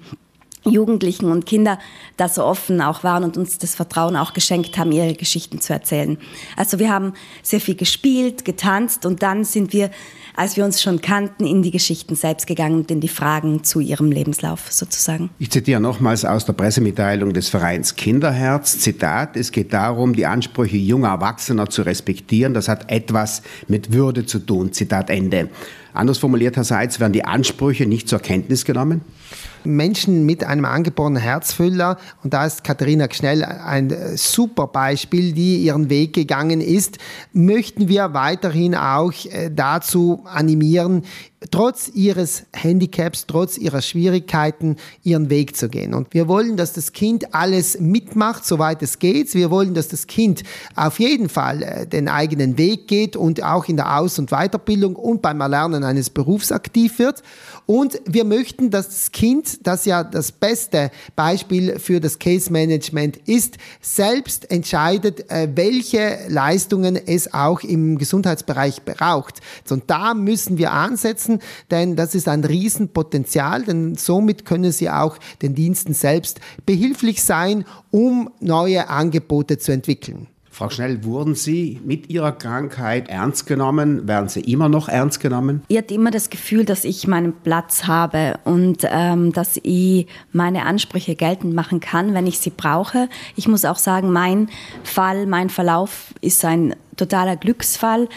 Jugendlichen 0.70 1.32
und 1.32 1.46
Kinder 1.46 1.80
da 2.18 2.30
so 2.30 2.44
offen 2.44 2.82
auch 2.82 3.04
waren 3.04 3.24
und 3.24 3.38
uns 3.38 3.58
das 3.58 3.76
Vertrauen 3.76 4.16
auch 4.16 4.34
geschenkt 4.34 4.78
haben, 4.78 4.92
ihre 4.92 5.14
Geschichten 5.14 5.62
zu 5.62 5.74
erzählen. 5.74 6.18
Also 6.56 6.80
wir 6.80 6.92
haben 6.92 7.14
sehr 7.44 7.62
viel 7.62 7.76
gespielt, 7.76 8.46
getanzt 8.46 9.06
und 9.06 9.22
dann 9.24 9.44
sind 9.44 9.74
wir, 9.74 9.92
als 10.36 10.58
wir 10.58 10.66
uns 10.66 10.82
schon 10.82 11.02
kannten, 11.02 11.46
in 11.46 11.62
die 11.62 11.72
Geschichten 11.72 12.16
selbst 12.16 12.48
gegangen 12.48 12.80
und 12.80 12.92
in 12.92 13.00
die 13.00 13.08
Fragen 13.08 13.64
zu 13.64 13.80
ihrem 13.80 14.12
Lebenslauf 14.12 14.72
sozusagen. 14.72 15.30
Ich 15.40 15.52
zitiere 15.52 15.80
nochmals 15.80 16.26
aus 16.26 16.46
der 16.46 16.54
Pressemitteilung 16.54 17.34
des 17.34 17.50
Vereins 17.50 17.96
Kinderherz. 17.96 18.80
Zitat, 18.80 19.38
es 19.38 19.52
geht 19.52 19.74
darum, 19.74 20.16
die 20.16 20.26
Ansprüche 20.26 20.78
junger 20.78 21.10
Erwachsener 21.10 21.70
zu 21.70 21.84
respektieren. 21.84 22.54
Das 22.54 22.68
hat 22.68 22.92
etwas 22.92 23.42
mit 23.68 23.94
Würde 23.94 24.26
zu 24.26 24.40
tun. 24.40 24.74
Zitat 24.74 25.10
Ende. 25.10 25.50
Anders 25.94 26.18
formuliert, 26.18 26.58
Herr 26.58 26.64
Seitz, 26.66 27.00
werden 27.00 27.14
die 27.14 27.24
Ansprüche 27.24 27.86
nicht 27.86 28.10
zur 28.10 28.20
Kenntnis 28.20 28.66
genommen? 28.66 29.02
Menschen 29.66 30.26
mit 30.26 30.44
einem 30.44 30.66
angeborenen 30.66 31.22
Herzfüller, 31.22 31.98
und 32.24 32.34
da 32.34 32.46
ist 32.46 32.64
Katharina 32.64 33.08
Schnell 33.12 33.44
ein 33.44 33.92
äh, 33.92 34.18
super 34.18 34.68
Beispiel, 34.68 35.34
die 35.34 35.58
ihren 35.58 35.90
Weg 35.90 36.14
gegangen 36.14 36.62
ist, 36.62 36.98
möchten 37.34 37.88
wir 37.88 38.14
weiterhin 38.14 38.76
auch 38.76 39.14
äh, 39.26 39.50
dazu 39.54 40.24
animieren, 40.26 41.04
trotz 41.52 41.90
ihres 41.94 42.44
Handicaps, 42.54 43.26
trotz 43.28 43.58
ihrer 43.58 43.82
Schwierigkeiten 43.82 44.78
ihren 45.04 45.30
Weg 45.30 45.56
zu 45.56 45.70
gehen. 45.70 45.94
Und 45.94 46.14
wir 46.14 46.28
wollen, 46.28 46.58
dass 46.58 46.74
das 46.74 46.94
Kind 46.94 47.34
alles 47.34 47.80
mitmacht, 47.80 48.46
soweit 48.46 48.82
es 48.82 49.00
geht. 49.00 49.34
Wir 49.34 49.52
wollen, 49.52 49.74
dass 49.74 49.88
das 49.88 50.08
Kind 50.08 50.44
auf 50.76 51.00
jeden 51.00 51.30
Fall 51.30 51.64
äh, 51.64 51.88
den 51.88 52.08
eigenen 52.08 52.58
Weg 52.58 52.88
geht 52.88 53.16
und 53.16 53.44
auch 53.44 53.66
in 53.66 53.78
der 53.78 53.98
Aus- 53.98 54.20
und 54.20 54.30
Weiterbildung 54.32 54.96
und 54.96 55.22
beim 55.22 55.42
Erlernen 55.42 55.84
eines 55.84 56.10
Berufs 56.10 56.52
aktiv 56.52 57.00
wird. 57.00 57.22
Und 57.66 58.00
wir 58.06 58.26
möchten, 58.26 58.70
dass 58.70 58.88
das 58.88 59.12
Kind, 59.12 59.66
das 59.66 59.86
ja 59.86 60.04
das 60.04 60.32
beste 60.32 60.92
Beispiel 61.16 61.80
für 61.80 62.00
das 62.00 62.20
Case 62.20 62.52
Management 62.52 63.18
ist, 63.26 63.58
selbst 63.82 64.52
entscheidet, 64.52 65.30
äh, 65.32 65.50
welche 65.56 66.20
Leistungen 66.28 66.96
es 66.96 67.34
auch 67.34 67.62
im 67.62 67.98
Gesundheitsbereich 67.98 68.84
braucht. 68.84 69.42
Und 69.70 69.84
da 69.88 70.14
müssen 70.14 70.58
wir 70.58 70.72
ansetzen, 70.72 71.35
denn 71.72 71.96
das 71.96 72.16
ist 72.16 72.28
ein 72.28 72.44
Riesenpotenzial, 72.44 73.64
denn 73.64 73.96
somit 73.96 74.46
können 74.46 74.72
sie 74.72 74.90
auch 74.90 75.18
den 75.42 75.56
Diensten 75.56 75.94
selbst 75.94 76.40
behilflich 76.66 77.24
sein, 77.24 77.66
um 77.92 78.30
neue 78.40 78.90
Angebote 78.90 79.58
zu 79.58 79.72
entwickeln. 79.72 80.28
Frau 80.56 80.70
Schnell, 80.70 81.04
wurden 81.04 81.36
Sie 81.36 81.82
mit 81.84 82.10
Ihrer 82.10 82.32
Krankheit 82.32 83.10
ernst 83.10 83.46
genommen? 83.46 84.08
Werden 84.08 84.30
Sie 84.30 84.40
immer 84.40 84.70
noch 84.70 84.88
ernst 84.88 85.20
genommen? 85.20 85.64
Ich 85.68 85.78
hatte 85.78 85.94
immer 85.94 86.12
das 86.12 86.30
Gefühl, 86.30 86.64
dass 86.64 86.86
ich 86.86 87.10
meinen 87.10 87.34
Platz 87.34 87.88
habe 87.88 88.40
und 88.46 88.88
ähm, 88.90 89.34
dass 89.34 89.60
ich 89.64 90.08
meine 90.32 90.66
Ansprüche 90.66 91.16
geltend 91.16 91.54
machen 91.54 91.82
kann, 91.82 92.14
wenn 92.14 92.26
ich 92.26 92.40
sie 92.40 92.52
brauche. 92.52 93.10
Ich 93.36 93.50
muss 93.50 93.66
auch 93.66 93.78
sagen, 93.78 94.14
mein 94.14 94.48
Fall, 94.86 95.26
mein 95.26 95.50
Verlauf 95.50 96.14
ist 96.22 96.46
ein 96.46 96.74
totaler 96.98 97.36
Glücksfall. 97.36 98.08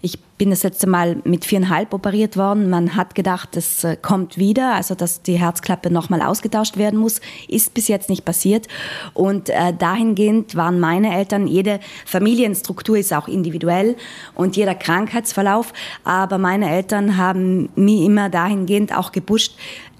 Ich 0.00 0.18
bin 0.38 0.50
das 0.50 0.62
letzte 0.62 0.86
Mal 0.86 1.16
mit 1.24 1.44
viereinhalb 1.44 1.92
operiert 1.92 2.36
worden. 2.36 2.70
Man 2.70 2.94
hat 2.94 3.14
gedacht, 3.14 3.56
es 3.56 3.82
äh, 3.82 3.96
kommt 4.00 4.38
wieder, 4.38 4.74
also 4.74 4.94
dass 4.94 5.22
die 5.22 5.38
Herzklappe 5.38 5.90
nochmal 5.90 6.22
ausgetauscht 6.22 6.76
werden 6.76 6.98
muss. 6.98 7.20
Ist 7.48 7.74
bis 7.74 7.88
jetzt 7.88 8.08
nicht 8.08 8.24
passiert. 8.24 8.68
Und 9.14 9.50
äh, 9.50 9.74
dahingehend 9.76 10.54
waren 10.54 10.78
meine 10.78 11.14
Eltern, 11.14 11.46
jede 11.48 11.80
Familienstruktur 12.06 12.96
ist 12.96 13.12
auch 13.12 13.28
individuell 13.28 13.96
und 14.34 14.56
jeder 14.56 14.76
Krankheitsverlauf. 14.76 15.72
Aber 16.04 16.38
meine 16.38 16.70
Eltern 16.70 17.16
haben 17.16 17.68
mich 17.74 18.02
immer 18.02 18.30
dahingehend 18.30 18.96
auch 18.96 19.12
gepusht, 19.12 19.56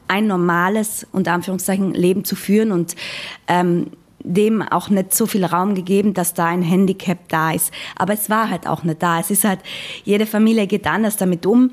ein 0.07 0.27
normales, 0.27 1.07
unter 1.13 1.33
Anführungszeichen, 1.33 1.93
Leben 1.93 2.25
zu 2.25 2.35
führen 2.35 2.73
und 2.73 2.97
ähm, 3.47 3.91
dem 4.29 4.63
auch 4.63 4.91
nicht 4.91 5.15
so 5.15 5.27
viel 5.27 5.45
Raum 5.45 5.75
gegeben, 5.75 6.15
dass 6.15 6.35
da 6.35 6.47
ein 6.47 6.63
Handicap 6.63 7.19
da 7.29 7.53
ist. 7.53 7.73
Aber 7.97 8.13
es 8.13 8.29
war 8.29 8.51
halt 8.51 8.67
auch 8.67 8.85
nicht 8.85 9.03
da. 9.03 9.19
Es 9.19 9.31
ist 9.31 9.45
halt, 9.45 9.61
jede 10.05 10.27
Familie 10.27 10.67
geht 10.67 10.87
anders 10.87 11.17
damit 11.17 11.47
um. 11.47 11.73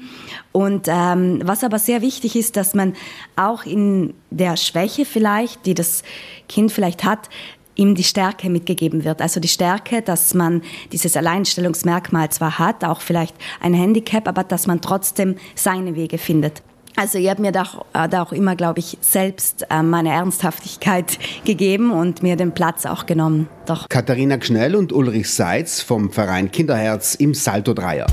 Und 0.51 0.87
ähm, 0.87 1.41
was 1.43 1.63
aber 1.63 1.79
sehr 1.79 2.01
wichtig 2.01 2.35
ist, 2.35 2.55
dass 2.55 2.73
man 2.73 2.93
auch 3.35 3.65
in 3.65 4.13
der 4.29 4.57
Schwäche 4.57 5.05
vielleicht, 5.05 5.65
die 5.65 5.73
das 5.73 6.03
Kind 6.47 6.71
vielleicht 6.71 7.03
hat, 7.03 7.29
ihm 7.75 7.93
die 7.93 8.03
Stärke 8.03 8.49
mitgegeben 8.49 9.03
wird. 9.03 9.21
Also 9.21 9.41
die 9.41 9.49
Stärke, 9.49 10.01
dass 10.01 10.33
man 10.33 10.61
dieses 10.93 11.17
Alleinstellungsmerkmal 11.17 12.29
zwar 12.29 12.57
hat, 12.57 12.85
auch 12.85 13.01
vielleicht 13.01 13.35
ein 13.59 13.73
Handicap, 13.73 14.27
aber 14.27 14.45
dass 14.45 14.65
man 14.65 14.79
trotzdem 14.79 15.35
seine 15.55 15.95
Wege 15.95 16.17
findet. 16.17 16.63
Also 16.95 17.17
ich 17.17 17.29
habe 17.29 17.41
mir 17.41 17.51
da 17.51 17.63
auch, 17.63 17.85
äh, 17.93 18.07
da 18.07 18.23
auch 18.23 18.31
immer, 18.31 18.55
glaube 18.55 18.79
ich, 18.79 18.97
selbst 19.01 19.65
äh, 19.69 19.83
meine 19.83 20.09
Ernsthaftigkeit 20.09 21.17
gegeben 21.45 21.91
und 21.91 22.23
mir 22.23 22.35
den 22.35 22.53
Platz 22.53 22.85
auch 22.85 23.05
genommen. 23.05 23.47
Doch. 23.65 23.89
Katharina 23.89 24.41
Schnell 24.41 24.75
und 24.75 24.93
Ulrich 24.93 25.29
Seitz 25.29 25.81
vom 25.81 26.11
Verein 26.11 26.51
Kinderherz 26.51 27.15
im 27.15 27.33
Salto 27.33 27.73
Dreier. 27.73 28.07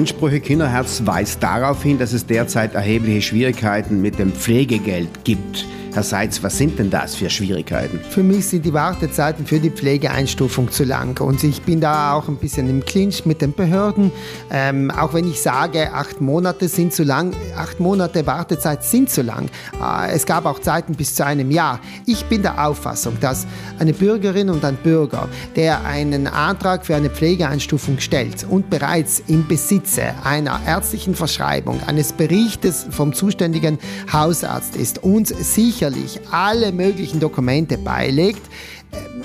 Ansprüche, 0.00 0.40
Kinderherz 0.40 1.02
weist 1.04 1.42
darauf 1.42 1.82
hin, 1.82 1.98
dass 1.98 2.14
es 2.14 2.24
derzeit 2.24 2.74
erhebliche 2.74 3.20
Schwierigkeiten 3.20 4.00
mit 4.00 4.18
dem 4.18 4.32
Pflegegeld 4.32 5.24
gibt. 5.24 5.66
Herr 5.92 6.04
Seitz, 6.04 6.40
was 6.44 6.56
sind 6.56 6.78
denn 6.78 6.88
das 6.88 7.16
für 7.16 7.28
Schwierigkeiten? 7.28 7.98
Für 8.10 8.22
mich 8.22 8.46
sind 8.46 8.64
die 8.64 8.72
Wartezeiten 8.72 9.44
für 9.44 9.58
die 9.58 9.70
Pflegeeinstufung 9.70 10.70
zu 10.70 10.84
lang. 10.84 11.20
Und 11.20 11.42
ich 11.42 11.62
bin 11.62 11.80
da 11.80 12.12
auch 12.12 12.28
ein 12.28 12.36
bisschen 12.36 12.70
im 12.70 12.84
Clinch 12.84 13.26
mit 13.26 13.42
den 13.42 13.52
Behörden. 13.52 14.12
Ähm, 14.52 14.92
auch 14.92 15.14
wenn 15.14 15.28
ich 15.28 15.42
sage, 15.42 15.92
acht 15.92 16.20
Monate 16.20 16.68
sind 16.68 16.92
zu 16.92 17.02
lang, 17.02 17.34
acht 17.56 17.80
Monate 17.80 18.24
Wartezeit 18.24 18.84
sind 18.84 19.10
zu 19.10 19.22
lang. 19.22 19.50
Äh, 19.82 20.12
es 20.12 20.26
gab 20.26 20.46
auch 20.46 20.60
Zeiten 20.60 20.94
bis 20.94 21.16
zu 21.16 21.26
einem 21.26 21.50
Jahr. 21.50 21.80
Ich 22.06 22.24
bin 22.26 22.42
der 22.42 22.64
Auffassung, 22.64 23.18
dass 23.20 23.48
eine 23.80 23.92
Bürgerin 23.92 24.48
und 24.48 24.64
ein 24.64 24.76
Bürger, 24.76 25.28
der 25.56 25.84
einen 25.84 26.28
Antrag 26.28 26.86
für 26.86 26.94
eine 26.94 27.10
Pflegeeinstufung 27.10 27.98
stellt 27.98 28.46
und 28.48 28.70
bereits 28.70 29.24
im 29.26 29.48
Besitze 29.48 30.14
einer 30.22 30.60
ärztlichen 30.64 31.16
Verschreibung, 31.16 31.80
eines 31.88 32.12
Berichtes 32.12 32.86
vom 32.90 33.12
zuständigen 33.12 33.80
Hausarzt 34.12 34.76
ist 34.76 35.02
und 35.02 35.26
sich 35.26 35.79
sicherlich 35.80 36.20
alle 36.30 36.72
möglichen 36.72 37.20
Dokumente 37.20 37.78
beilegt, 37.78 38.42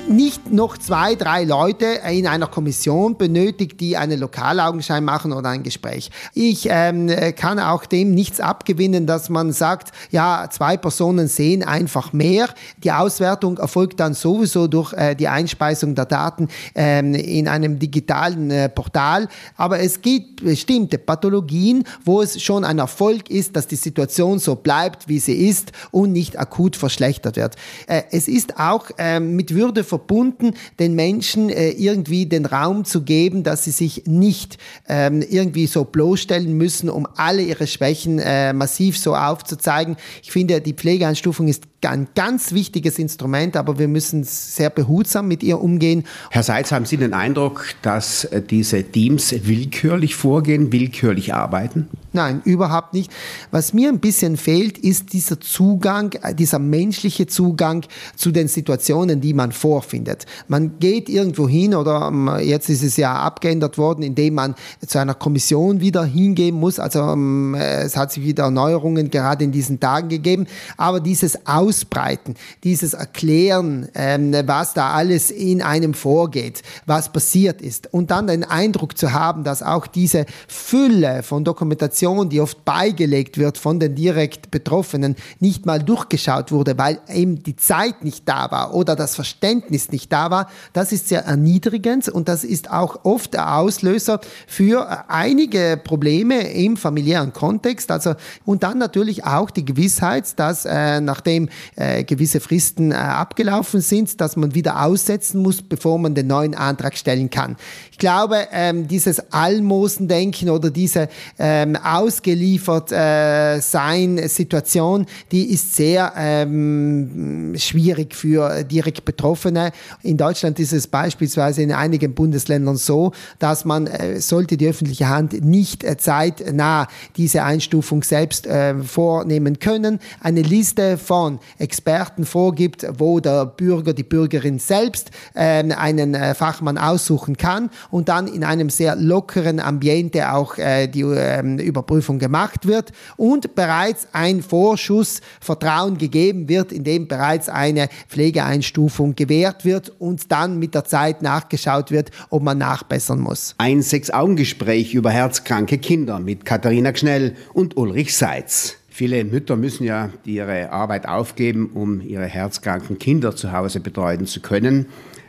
nicht 0.07 0.51
noch 0.51 0.77
zwei, 0.77 1.15
drei 1.15 1.43
Leute 1.43 1.85
in 2.09 2.27
einer 2.27 2.47
Kommission 2.47 3.17
benötigt, 3.17 3.79
die 3.79 3.97
einen 3.97 4.19
Lokalaugenschein 4.19 5.03
machen 5.03 5.33
oder 5.33 5.49
ein 5.49 5.63
Gespräch. 5.63 6.11
Ich 6.33 6.67
ähm, 6.69 7.09
kann 7.35 7.59
auch 7.59 7.85
dem 7.85 8.13
nichts 8.13 8.39
abgewinnen, 8.39 9.07
dass 9.07 9.29
man 9.29 9.51
sagt, 9.51 9.91
ja, 10.11 10.47
zwei 10.51 10.77
Personen 10.77 11.27
sehen 11.27 11.63
einfach 11.63 12.13
mehr. 12.13 12.49
Die 12.83 12.91
Auswertung 12.91 13.57
erfolgt 13.57 13.99
dann 13.99 14.13
sowieso 14.13 14.67
durch 14.67 14.93
äh, 14.93 15.15
die 15.15 15.27
Einspeisung 15.27 15.95
der 15.95 16.05
Daten 16.05 16.49
ähm, 16.75 17.15
in 17.15 17.47
einem 17.47 17.79
digitalen 17.79 18.51
äh, 18.51 18.69
Portal. 18.69 19.27
Aber 19.57 19.79
es 19.79 20.01
gibt 20.01 20.43
bestimmte 20.43 20.97
Pathologien, 20.97 21.83
wo 22.03 22.21
es 22.21 22.41
schon 22.41 22.63
ein 22.63 22.79
Erfolg 22.79 23.29
ist, 23.29 23.55
dass 23.55 23.67
die 23.67 23.75
Situation 23.75 24.39
so 24.39 24.55
bleibt, 24.55 25.07
wie 25.07 25.19
sie 25.19 25.47
ist 25.47 25.71
und 25.91 26.11
nicht 26.11 26.37
akut 26.37 26.75
verschlechtert 26.75 27.37
wird. 27.37 27.55
Äh, 27.87 28.03
es 28.11 28.27
ist 28.27 28.59
auch 28.59 28.91
ähm, 28.97 29.35
mit 29.35 29.54
Würde 29.55 29.83
verbunden, 29.83 30.53
den 30.77 30.93
Menschen 30.93 31.49
äh, 31.49 31.71
irgendwie 31.71 32.27
den 32.27 32.45
Raum 32.45 32.85
zu 32.85 33.01
geben, 33.01 33.41
dass 33.41 33.63
sie 33.63 33.71
sich 33.71 34.03
nicht 34.05 34.59
ähm, 34.87 35.23
irgendwie 35.27 35.65
so 35.65 35.83
bloßstellen 35.83 36.53
müssen, 36.53 36.89
um 36.89 37.07
alle 37.15 37.41
ihre 37.41 37.65
Schwächen 37.65 38.19
äh, 38.19 38.53
massiv 38.53 38.99
so 38.99 39.15
aufzuzeigen. 39.15 39.95
Ich 40.21 40.31
finde, 40.31 40.61
die 40.61 40.73
Pflegeeinstufung 40.73 41.47
ist 41.47 41.63
ein 41.89 42.07
ganz 42.15 42.51
wichtiges 42.53 42.99
Instrument, 42.99 43.55
aber 43.57 43.79
wir 43.79 43.87
müssen 43.87 44.23
sehr 44.23 44.69
behutsam 44.69 45.27
mit 45.27 45.43
ihr 45.43 45.61
umgehen. 45.61 46.03
Herr 46.31 46.43
Seitz, 46.43 46.71
haben 46.71 46.85
Sie 46.85 46.97
den 46.97 47.13
Eindruck, 47.13 47.65
dass 47.81 48.25
äh, 48.25 48.41
diese 48.41 48.83
Teams 48.83 49.33
willkürlich 49.43 50.15
vorgehen, 50.15 50.71
willkürlich 50.71 51.33
arbeiten? 51.33 51.87
Nein, 52.13 52.41
überhaupt 52.45 52.93
nicht. 52.93 53.11
Was 53.51 53.73
mir 53.73 53.89
ein 53.89 53.99
bisschen 53.99 54.37
fehlt, 54.37 54.77
ist 54.77 55.11
dieser 55.11 55.39
Zugang, 55.39 56.13
äh, 56.21 56.33
dieser 56.33 56.59
menschliche 56.59 57.27
Zugang 57.27 57.85
zu 58.15 58.31
den 58.31 58.47
Situationen, 58.47 59.19
die 59.19 59.33
man 59.33 59.51
vorfindet. 59.51 60.25
Man 60.47 60.79
geht 60.79 61.09
irgendwo 61.09 61.49
hin 61.49 61.75
oder 61.75 62.07
ähm, 62.07 62.31
jetzt 62.41 62.69
ist 62.69 62.83
es 62.83 62.95
ja 62.95 63.13
abgeändert 63.15 63.77
worden, 63.77 64.01
indem 64.01 64.35
man 64.35 64.55
zu 64.85 64.97
einer 64.97 65.13
Kommission 65.13 65.81
wieder 65.81 66.05
hingehen 66.05 66.55
muss. 66.55 66.79
Also 66.79 66.99
ähm, 67.01 67.55
es 67.55 67.97
hat 67.97 68.13
sich 68.13 68.23
wieder 68.23 68.45
Erneuerungen 68.45 69.09
gerade 69.09 69.43
in 69.43 69.51
diesen 69.51 69.79
Tagen 69.79 70.07
gegeben. 70.07 70.47
Aber 70.77 71.01
dieses 71.01 71.45
Aus 71.45 71.74
Ausbreiten, 71.75 72.35
dieses 72.63 72.93
Erklären, 72.93 73.89
ähm, 73.95 74.33
was 74.45 74.73
da 74.73 74.91
alles 74.91 75.29
in 75.29 75.61
einem 75.61 75.93
vorgeht, 75.93 76.61
was 76.85 77.11
passiert 77.11 77.61
ist 77.61 77.93
und 77.93 78.11
dann 78.11 78.27
den 78.27 78.45
Eindruck 78.45 78.97
zu 78.97 79.11
haben, 79.11 79.43
dass 79.43 79.61
auch 79.61 79.87
diese 79.87 80.25
Fülle 80.47 81.21
von 81.21 81.43
Dokumentation, 81.43 82.29
die 82.29 82.39
oft 82.39 82.63
beigelegt 82.63 83.37
wird 83.37 83.57
von 83.57 83.79
den 83.79 83.93
direkt 83.93 84.51
Betroffenen, 84.51 85.17
nicht 85.39 85.65
mal 85.65 85.83
durchgeschaut 85.83 86.53
wurde, 86.53 86.77
weil 86.77 86.99
eben 87.09 87.43
die 87.43 87.57
Zeit 87.57 88.05
nicht 88.05 88.27
da 88.27 88.49
war 88.51 88.73
oder 88.73 88.95
das 88.95 89.15
Verständnis 89.15 89.91
nicht 89.91 90.13
da 90.13 90.31
war, 90.31 90.49
das 90.71 90.93
ist 90.93 91.09
sehr 91.09 91.25
erniedrigend 91.25 92.07
und 92.07 92.29
das 92.29 92.45
ist 92.45 92.71
auch 92.71 93.03
oft 93.03 93.33
der 93.33 93.57
Auslöser 93.57 94.21
für 94.47 95.09
einige 95.09 95.79
Probleme 95.83 96.53
im 96.53 96.77
familiären 96.77 97.33
Kontext. 97.33 97.91
Also, 97.91 98.13
und 98.45 98.63
dann 98.63 98.77
natürlich 98.77 99.25
auch 99.25 99.49
die 99.49 99.65
Gewissheit, 99.65 100.39
dass 100.39 100.63
äh, 100.65 101.01
nachdem 101.01 101.49
äh, 101.75 102.03
gewisse 102.03 102.39
Fristen 102.39 102.91
äh, 102.91 102.95
abgelaufen 102.95 103.81
sind, 103.81 104.21
dass 104.21 104.35
man 104.35 104.55
wieder 104.55 104.83
aussetzen 104.83 105.41
muss, 105.41 105.61
bevor 105.61 105.99
man 105.99 106.15
den 106.15 106.27
neuen 106.27 106.55
Antrag 106.55 106.97
stellen 106.97 107.29
kann. 107.29 107.57
Ich 107.95 107.99
glaube, 107.99 108.49
ähm, 108.51 108.89
dieses 108.89 109.31
Almosendenken 109.31 110.49
oder 110.49 110.69
diese 110.69 111.07
ähm, 111.39 111.77
ausgeliefert 111.77 112.91
äh, 112.91 113.61
sein 113.61 114.27
Situation, 114.27 115.05
die 115.31 115.53
ist 115.53 115.77
sehr 115.77 116.11
ähm, 116.17 117.53
schwierig 117.55 118.13
für 118.13 118.65
direkt 118.65 119.05
Betroffene. 119.05 119.71
In 120.03 120.17
Deutschland 120.17 120.59
ist 120.59 120.73
es 120.73 120.87
beispielsweise 120.87 121.61
in 121.61 121.71
einigen 121.71 122.13
Bundesländern 122.13 122.75
so, 122.75 123.13
dass 123.39 123.63
man 123.63 123.87
äh, 123.87 124.19
sollte 124.19 124.57
die 124.57 124.67
öffentliche 124.67 125.07
Hand 125.07 125.45
nicht 125.45 125.85
äh, 125.85 125.95
zeitnah 125.95 126.89
diese 127.15 127.43
Einstufung 127.43 128.03
selbst 128.03 128.45
äh, 128.45 128.75
vornehmen 128.83 129.59
können. 129.59 130.01
Eine 130.19 130.41
Liste 130.41 130.97
von 130.97 131.39
Experten 131.59 132.25
vorgibt, 132.25 132.85
wo 132.97 133.21
der 133.21 133.45
Bürger, 133.45 133.93
die 133.93 134.03
Bürgerin 134.03 134.59
selbst 134.59 135.11
ähm, 135.33 135.71
einen 135.71 136.13
äh, 136.13 136.35
Fachmann 136.35 136.77
aussuchen 136.77 137.37
kann 137.37 137.69
und 137.91 138.09
dann 138.09 138.27
in 138.27 138.43
einem 138.43 138.69
sehr 138.69 138.95
lockeren 138.95 139.59
Ambiente 139.59 140.31
auch 140.33 140.57
äh, 140.57 140.87
die 140.87 141.01
ähm, 141.01 141.59
Überprüfung 141.59 142.19
gemacht 142.19 142.67
wird 142.67 142.91
und 143.17 143.55
bereits 143.55 144.07
ein 144.11 144.41
Vorschuss 144.41 145.21
Vertrauen 145.39 145.97
gegeben 145.97 146.49
wird, 146.49 146.71
indem 146.71 147.07
bereits 147.07 147.49
eine 147.49 147.89
Pflegeeinstufung 148.07 149.15
gewährt 149.15 149.65
wird 149.65 149.91
und 149.99 150.31
dann 150.31 150.59
mit 150.59 150.75
der 150.75 150.85
Zeit 150.85 151.21
nachgeschaut 151.21 151.91
wird, 151.91 152.11
ob 152.29 152.43
man 152.43 152.57
nachbessern 152.57 153.19
muss. 153.19 153.55
Ein 153.57 153.81
Sechs-Augen-Gespräch 153.81 154.93
über 154.93 155.11
herzkranke 155.11 155.77
Kinder 155.77 156.19
mit 156.19 156.45
Katharina 156.45 156.95
Schnell 156.95 157.35
und 157.53 157.77
Ulrich 157.77 158.15
Seitz. 158.15 158.77
Viele 158.89 159.25
Mütter 159.25 159.57
müssen 159.57 159.83
ja 159.83 160.09
ihre 160.23 160.71
Arbeit 160.71 161.05
aufgeben, 161.05 161.71
um 161.73 161.99
ihre 161.99 162.27
herzkranken 162.27 162.97
Kinder 162.97 163.35
zu 163.35 163.51
Hause 163.51 163.81
betreuen 163.81 164.25
zu 164.25 164.39
können. 164.39 164.85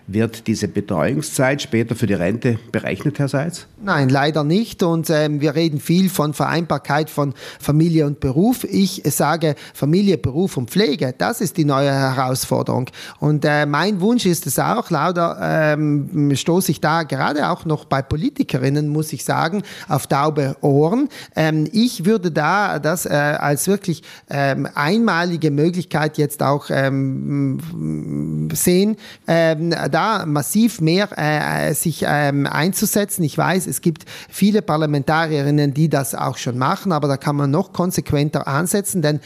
Wird 0.09 0.47
diese 0.47 0.69
Betreuungszeit 0.69 1.63
später 1.63 1.97
für 1.97 2.07
die 2.07 2.15
Rente 2.15 2.61
berechnet, 2.71 3.19
Herr 3.19 3.27
Seitz? 3.27 3.67
Nein, 3.83 4.09
leider 4.09 4.45
nicht. 4.45 4.85
Und 4.85 5.11
ähm, 5.11 5.41
wir 5.41 5.57
reden 5.57 5.81
viel 5.81 6.09
von 6.11 6.33
Vereinbarkeit 6.33 7.11
von 7.11 7.35
Familie 7.59 8.07
und 8.07 8.21
Beruf. 8.21 8.63
Ich 8.63 9.03
sage 9.07 9.57
Familie, 9.75 10.17
Beruf 10.17 10.57
und 10.57 10.71
Pflege. 10.71 11.13
Das 11.19 11.41
ist 11.41 11.57
die 11.57 11.65
neue 11.65 11.91
Herausforderung. 11.91 12.89
Und 13.19 13.45
äh, 13.45 13.67
mein 13.67 14.01
Wunsch 14.01 14.27
ist 14.27 14.47
es 14.47 14.61
auch, 14.61 14.91
lauter 14.91 15.39
ähm, 15.43 16.35
stoße 16.37 16.71
ich 16.71 16.81
da 16.81 17.03
gerade 17.03 17.51
auch 17.51 17.65
noch 17.65 17.85
bei 17.85 18.01
Politikerinnen, 18.01 18.87
muss 18.89 19.13
ich 19.13 19.25
sagen, 19.25 19.63
auf 19.89 20.07
taube 20.07 20.57
Ohren. 20.61 21.09
Ähm, 21.35 21.69
ich 21.73 22.05
würde 22.05 22.31
da 22.31 22.79
das 22.79 23.07
äh, 23.07 23.09
als 23.09 23.67
wirklich 23.67 24.05
ähm, 24.31 24.69
einmalige 24.73 25.51
Möglichkeit 25.51 26.17
jetzt 26.17 26.45
auch 26.45 26.67
ähm, 26.71 28.49
sehen, 28.53 28.97
ähm, 29.27 29.75
da 29.97 30.27
massiv 30.27 30.83
mehr 30.83 31.09
äh, 31.17 31.73
sich 31.73 32.05
ähm, 32.07 32.47
einzusetzen. 32.47 33.23
Ich 33.23 33.39
weiß, 33.39 33.67
es 33.67 33.81
gibt 33.81 34.05
viele 34.29 34.61
Parlamentarierinnen, 34.61 35.73
die 35.73 35.89
das 35.89 36.15
auch 36.15 36.37
schon 36.37 36.59
machen, 36.59 36.93
aber 36.93 37.09
da 37.09 37.17
kann 37.17 37.35
man 37.35 37.51
noch 37.51 37.73
konsequenter 37.73 38.47
ansetzen, 38.47 39.01
denn 39.01 39.21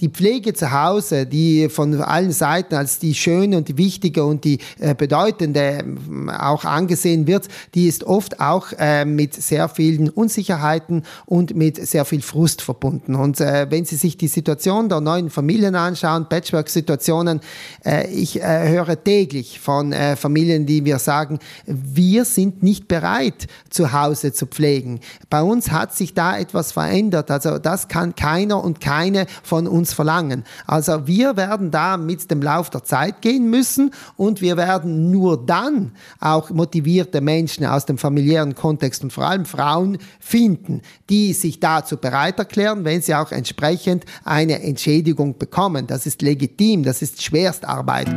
die 0.00 0.08
Pflege 0.08 0.54
zu 0.54 0.72
Hause, 0.72 1.26
die 1.26 1.68
von 1.68 2.00
allen 2.00 2.32
Seiten 2.32 2.74
als 2.74 2.98
die 2.98 3.14
schöne 3.14 3.56
und 3.56 3.68
die 3.68 3.78
wichtige 3.78 4.24
und 4.24 4.44
die 4.44 4.58
äh, 4.80 4.94
bedeutende 4.94 5.60
ähm, 5.60 6.28
auch 6.28 6.64
angesehen 6.64 7.26
wird, 7.26 7.48
die 7.74 7.86
ist 7.86 8.04
oft 8.04 8.40
auch 8.40 8.72
äh, 8.78 9.04
mit 9.04 9.34
sehr 9.34 9.68
vielen 9.68 10.08
Unsicherheiten 10.08 11.04
und 11.26 11.54
mit 11.54 11.84
sehr 11.86 12.04
viel 12.04 12.22
Frust 12.22 12.62
verbunden. 12.62 13.14
Und 13.14 13.40
äh, 13.40 13.66
wenn 13.70 13.84
Sie 13.84 13.96
sich 13.96 14.16
die 14.16 14.28
Situation 14.28 14.88
der 14.88 15.00
neuen 15.00 15.30
Familien 15.30 15.76
anschauen, 15.76 16.28
Patchwork-Situationen, 16.28 17.40
äh, 17.84 18.10
ich 18.10 18.42
äh, 18.42 18.68
höre 18.68 19.02
täglich 19.02 19.60
von 19.60 19.92
äh, 19.92 20.16
Familien, 20.16 20.66
die 20.66 20.80
mir 20.80 20.98
sagen, 20.98 21.38
wir 21.66 22.24
sind 22.24 22.62
nicht 22.62 22.88
bereit, 22.88 23.46
zu 23.70 23.92
Hause 23.92 24.32
zu 24.32 24.46
pflegen. 24.46 25.00
Bei 25.30 25.42
uns 25.42 25.70
hat 25.70 25.94
sich 25.94 26.14
da 26.14 26.36
etwas 26.36 26.72
verändert. 26.72 27.30
Also 27.30 27.58
das 27.58 27.88
kann 27.88 28.14
keiner 28.14 28.62
und 28.62 28.80
keine 28.80 29.26
von 29.42 29.66
uns 29.66 29.83
uns 29.84 29.92
verlangen. 29.92 30.44
Also 30.66 31.06
wir 31.06 31.36
werden 31.36 31.70
da 31.70 31.98
mit 31.98 32.30
dem 32.30 32.40
Lauf 32.40 32.70
der 32.70 32.84
Zeit 32.84 33.20
gehen 33.20 33.50
müssen 33.50 33.90
und 34.16 34.40
wir 34.40 34.56
werden 34.56 35.10
nur 35.10 35.44
dann 35.44 35.92
auch 36.20 36.48
motivierte 36.50 37.20
Menschen 37.20 37.66
aus 37.66 37.84
dem 37.84 37.98
familiären 37.98 38.54
Kontext 38.54 39.02
und 39.02 39.12
vor 39.12 39.26
allem 39.26 39.44
Frauen 39.44 39.98
finden, 40.20 40.80
die 41.10 41.34
sich 41.34 41.60
dazu 41.60 41.98
bereit 41.98 42.38
erklären, 42.38 42.84
wenn 42.84 43.02
sie 43.02 43.14
auch 43.14 43.30
entsprechend 43.30 44.06
eine 44.24 44.62
Entschädigung 44.62 45.36
bekommen. 45.36 45.86
Das 45.86 46.06
ist 46.06 46.22
legitim, 46.22 46.82
das 46.82 47.02
ist 47.02 47.22
Schwerstarbeit. 47.22 48.08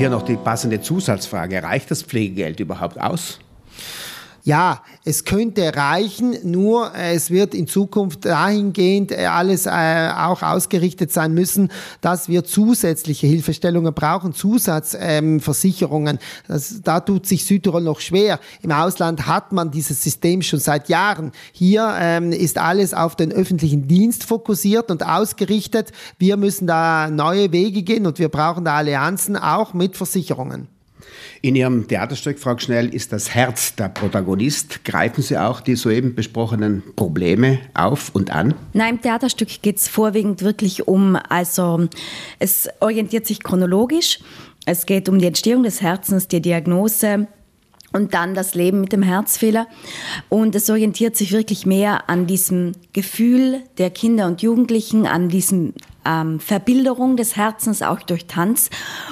Hier 0.00 0.08
noch 0.08 0.22
die 0.22 0.36
passende 0.36 0.80
Zusatzfrage. 0.80 1.62
Reicht 1.62 1.90
das 1.90 2.02
Pflegegeld 2.02 2.58
überhaupt 2.58 2.98
aus? 2.98 3.38
Ja, 4.42 4.82
es 5.04 5.24
könnte 5.24 5.76
reichen, 5.76 6.36
nur 6.44 6.94
äh, 6.94 7.14
es 7.14 7.30
wird 7.30 7.54
in 7.54 7.66
Zukunft 7.66 8.24
dahingehend 8.24 9.12
äh, 9.12 9.26
alles 9.26 9.66
äh, 9.66 10.10
auch 10.16 10.42
ausgerichtet 10.42 11.12
sein 11.12 11.34
müssen, 11.34 11.70
dass 12.00 12.28
wir 12.28 12.44
zusätzliche 12.44 13.26
Hilfestellungen 13.26 13.92
brauchen, 13.92 14.32
Zusatzversicherungen. 14.32 16.18
Ähm, 16.48 16.58
da 16.84 17.00
tut 17.00 17.26
sich 17.26 17.44
Südtirol 17.44 17.82
noch 17.82 18.00
schwer. 18.00 18.40
Im 18.62 18.72
Ausland 18.72 19.26
hat 19.26 19.52
man 19.52 19.70
dieses 19.70 20.02
System 20.02 20.40
schon 20.40 20.58
seit 20.58 20.88
Jahren. 20.88 21.32
Hier 21.52 21.94
ähm, 22.00 22.32
ist 22.32 22.56
alles 22.56 22.94
auf 22.94 23.16
den 23.16 23.32
öffentlichen 23.32 23.88
Dienst 23.88 24.24
fokussiert 24.24 24.90
und 24.90 25.06
ausgerichtet. 25.06 25.92
Wir 26.18 26.38
müssen 26.38 26.66
da 26.66 27.10
neue 27.10 27.52
Wege 27.52 27.82
gehen 27.82 28.06
und 28.06 28.18
wir 28.18 28.30
brauchen 28.30 28.64
da 28.64 28.76
Allianzen 28.76 29.36
auch 29.36 29.74
mit 29.74 29.96
Versicherungen. 29.96 30.68
In 31.42 31.56
Ihrem 31.56 31.88
Theaterstück, 31.88 32.38
Frau 32.38 32.56
Schnell, 32.58 32.94
ist 32.94 33.12
das 33.12 33.34
Herz 33.34 33.74
der 33.74 33.88
Protagonist. 33.88 34.84
Greifen 34.84 35.22
Sie 35.22 35.38
auch 35.38 35.60
die 35.60 35.76
soeben 35.76 36.14
besprochenen 36.14 36.82
Probleme 36.96 37.58
auf 37.74 38.10
und 38.14 38.30
an? 38.30 38.54
Nein, 38.72 38.96
im 38.96 39.00
Theaterstück 39.00 39.62
geht 39.62 39.76
es 39.78 39.88
vorwiegend 39.88 40.42
wirklich 40.42 40.88
um, 40.88 41.16
also 41.28 41.88
es 42.38 42.68
orientiert 42.80 43.26
sich 43.26 43.42
chronologisch. 43.42 44.20
Es 44.66 44.86
geht 44.86 45.08
um 45.08 45.18
die 45.18 45.26
Entstehung 45.26 45.62
des 45.62 45.80
Herzens, 45.80 46.28
die 46.28 46.40
Diagnose, 46.40 47.26
und 47.92 48.14
dann 48.14 48.34
das 48.34 48.54
Leben 48.54 48.80
mit 48.80 48.92
dem 48.92 49.02
Herzfehler. 49.02 49.66
Und 50.28 50.54
es 50.54 50.70
orientiert 50.70 51.16
sich 51.16 51.32
wirklich 51.32 51.66
mehr 51.66 52.08
an 52.08 52.26
diesem 52.26 52.72
Gefühl 52.92 53.62
der 53.78 53.90
Kinder 53.90 54.26
und 54.26 54.42
Jugendlichen, 54.42 55.06
an 55.06 55.28
diesem 55.28 55.74
ähm, 56.04 56.40
Verbilderung 56.40 57.16
des 57.16 57.36
Herzens 57.36 57.82
auch 57.82 58.00
durch 58.00 58.26
Tanz 58.26 58.70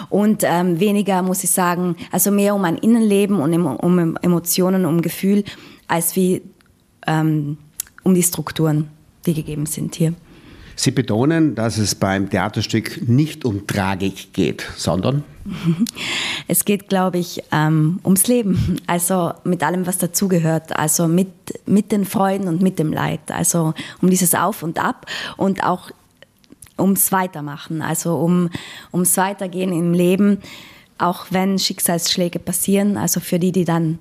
und 0.09 0.43
ähm, 0.45 0.81
weniger, 0.81 1.23
muss 1.23 1.45
ich 1.45 1.51
sagen, 1.51 1.97
also 2.11 2.31
mehr 2.31 2.55
um 2.55 2.65
ein 2.65 2.79
Innenleben 2.79 3.41
und 3.41 3.55
um, 3.55 4.17
Emotionen, 4.23 4.87
um 4.87 5.03
Gefühl, 5.03 5.45
als 5.87 6.17
wie 6.17 6.43
ähm, 7.07 7.59
um 8.03 8.15
die 8.15 8.23
Strukturen, 8.23 8.89
die 9.27 9.35
gegeben 9.35 9.67
sind 9.67 9.95
hier. 9.95 10.15
Sie 10.79 10.93
betonen, 10.93 11.57
dass 11.57 11.77
es 11.77 11.97
beim 11.97 12.31
Theaterstück 12.31 13.09
nicht 13.09 13.45
um 13.45 13.67
Tragik 13.67 14.33
geht, 14.33 14.65
sondern? 14.77 15.25
Es 16.47 16.65
geht, 16.65 16.89
glaube 16.89 17.19
ich, 17.19 17.43
ähm, 17.53 17.99
ums 18.05 18.27
Leben. 18.27 18.81
Also 18.87 19.33
mit 19.45 19.63
allem, 19.63 19.87
was 19.87 19.99
dazugehört. 19.99 20.79
Also 20.79 21.09
mit, 21.09 21.29
mit 21.67 21.91
den 21.91 22.05
Freuden 22.05 22.49
und 22.49 22.63
mit 22.63 22.79
dem 22.79 22.93
Leid. 22.93 23.21
Also 23.31 23.75
um 24.01 24.09
dieses 24.09 24.35
Auf 24.35 24.63
und 24.63 24.79
Ab 24.79 25.07
und 25.37 25.65
auch 25.65 25.91
ums 26.79 27.13
Weitermachen, 27.13 27.83
also 27.83 28.17
um, 28.17 28.51
ums 28.93 29.17
Weitergehen 29.17 29.73
im 29.73 29.93
Leben, 29.93 30.39
auch 30.99 31.27
wenn 31.31 31.59
Schicksalsschläge 31.59 32.39
passieren, 32.39 32.97
also 32.97 33.21
für 33.21 33.39
die, 33.39 33.53
die 33.53 33.65
dann 33.65 33.99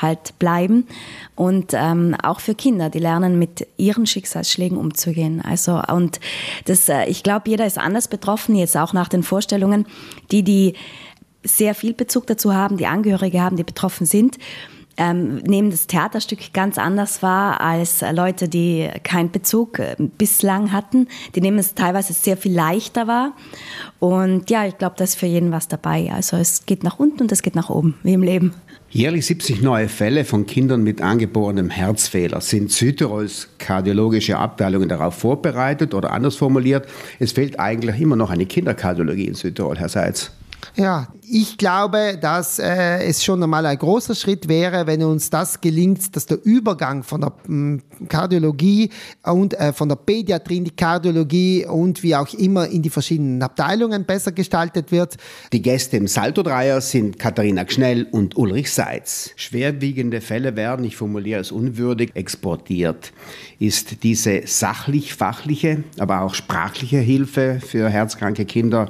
halt 0.00 0.38
bleiben 0.38 0.86
und 1.34 1.72
ähm, 1.74 2.14
auch 2.22 2.40
für 2.40 2.54
Kinder, 2.54 2.90
die 2.90 3.00
lernen 3.00 3.38
mit 3.38 3.66
ihren 3.76 4.06
Schicksalsschlägen 4.06 4.78
umzugehen. 4.78 5.40
Also 5.40 5.82
und 5.92 6.20
das, 6.66 6.88
äh, 6.88 7.06
ich 7.06 7.22
glaube, 7.22 7.50
jeder 7.50 7.66
ist 7.66 7.78
anders 7.78 8.08
betroffen 8.08 8.54
jetzt 8.54 8.76
auch 8.76 8.92
nach 8.92 9.08
den 9.08 9.22
Vorstellungen, 9.22 9.86
die 10.30 10.42
die 10.42 10.74
sehr 11.42 11.74
viel 11.74 11.94
Bezug 11.94 12.26
dazu 12.26 12.54
haben, 12.54 12.76
die 12.76 12.86
Angehörige 12.86 13.40
haben, 13.40 13.56
die 13.56 13.64
betroffen 13.64 14.06
sind 14.06 14.38
ähm, 15.00 15.36
nehmen 15.38 15.70
das 15.70 15.86
Theaterstück 15.86 16.52
ganz 16.52 16.76
anders 16.76 17.22
wahr 17.22 17.62
als 17.62 18.04
Leute, 18.12 18.48
die 18.48 18.86
keinen 19.02 19.30
Bezug 19.30 19.78
äh, 19.78 19.96
bislang 19.98 20.72
hatten. 20.72 21.08
Die 21.34 21.40
nehmen 21.40 21.58
es 21.58 21.74
teilweise 21.74 22.12
sehr 22.12 22.36
viel 22.36 22.52
leichter 22.52 23.06
wahr. 23.06 23.32
Und 23.98 24.50
ja, 24.50 24.66
ich 24.66 24.76
glaube, 24.76 24.96
da 24.98 25.04
ist 25.04 25.14
für 25.14 25.26
jeden 25.26 25.52
was 25.52 25.68
dabei. 25.68 26.12
Also 26.12 26.36
es 26.36 26.66
geht 26.66 26.84
nach 26.84 26.98
unten 26.98 27.22
und 27.22 27.32
es 27.32 27.40
geht 27.40 27.54
nach 27.54 27.70
oben, 27.70 27.94
wie 28.02 28.12
im 28.12 28.22
Leben. 28.22 28.52
Jährlich 28.90 29.24
70 29.24 29.62
neue 29.62 29.88
Fälle 29.88 30.24
von 30.26 30.44
Kindern 30.44 30.82
mit 30.82 31.00
angeborenem 31.00 31.70
Herzfehler. 31.70 32.42
Sind 32.42 32.70
Südtirols 32.70 33.48
kardiologische 33.58 34.36
Abteilungen 34.36 34.88
darauf 34.88 35.14
vorbereitet 35.14 35.94
oder 35.94 36.10
anders 36.10 36.36
formuliert? 36.36 36.86
Es 37.18 37.32
fehlt 37.32 37.58
eigentlich 37.58 38.00
immer 38.00 38.16
noch 38.16 38.30
eine 38.30 38.44
Kinderkardiologie 38.44 39.28
in 39.28 39.34
Südtirol, 39.34 39.78
Herr 39.78 39.88
Seitz. 39.88 40.32
Ja, 40.76 41.08
ich 41.22 41.58
glaube, 41.58 42.18
dass 42.20 42.58
äh, 42.58 43.04
es 43.04 43.24
schon 43.24 43.42
einmal 43.42 43.64
ein 43.66 43.78
großer 43.78 44.14
Schritt 44.14 44.48
wäre, 44.48 44.86
wenn 44.86 45.02
uns 45.02 45.30
das 45.30 45.60
gelingt, 45.60 46.16
dass 46.16 46.26
der 46.26 46.38
Übergang 46.44 47.02
von 47.02 47.20
der 47.20 47.32
m, 47.46 47.82
hm, 47.98 48.08
Kardiologie 48.08 48.90
und 49.22 49.54
äh, 49.54 49.72
von 49.72 49.88
der 49.88 49.96
Pädiatrie 49.96 50.58
in 50.58 50.64
die 50.64 50.70
Kardiologie 50.70 51.66
und 51.66 52.02
wie 52.02 52.16
auch 52.16 52.32
immer 52.34 52.68
in 52.68 52.82
die 52.82 52.90
verschiedenen 52.90 53.42
Abteilungen 53.42 54.04
besser 54.04 54.32
gestaltet 54.32 54.90
wird. 54.90 55.16
Die 55.52 55.62
Gäste 55.62 55.96
im 55.96 56.08
Salto-Dreier 56.08 56.80
sind 56.80 57.18
Katharina 57.18 57.64
Gschnell 57.64 58.06
und 58.10 58.36
Ulrich 58.36 58.72
Seitz. 58.72 59.30
Schwerwiegende 59.36 60.20
Fälle 60.20 60.56
werden, 60.56 60.84
ich 60.84 60.96
formuliere 60.96 61.40
es 61.40 61.52
unwürdig, 61.52 62.10
exportiert. 62.14 63.12
Ist 63.58 64.02
diese 64.02 64.42
sachlich-fachliche, 64.46 65.84
aber 65.98 66.22
auch 66.22 66.34
sprachliche 66.34 66.98
Hilfe 66.98 67.60
für 67.60 67.88
herzkranke 67.88 68.44
Kinder 68.44 68.88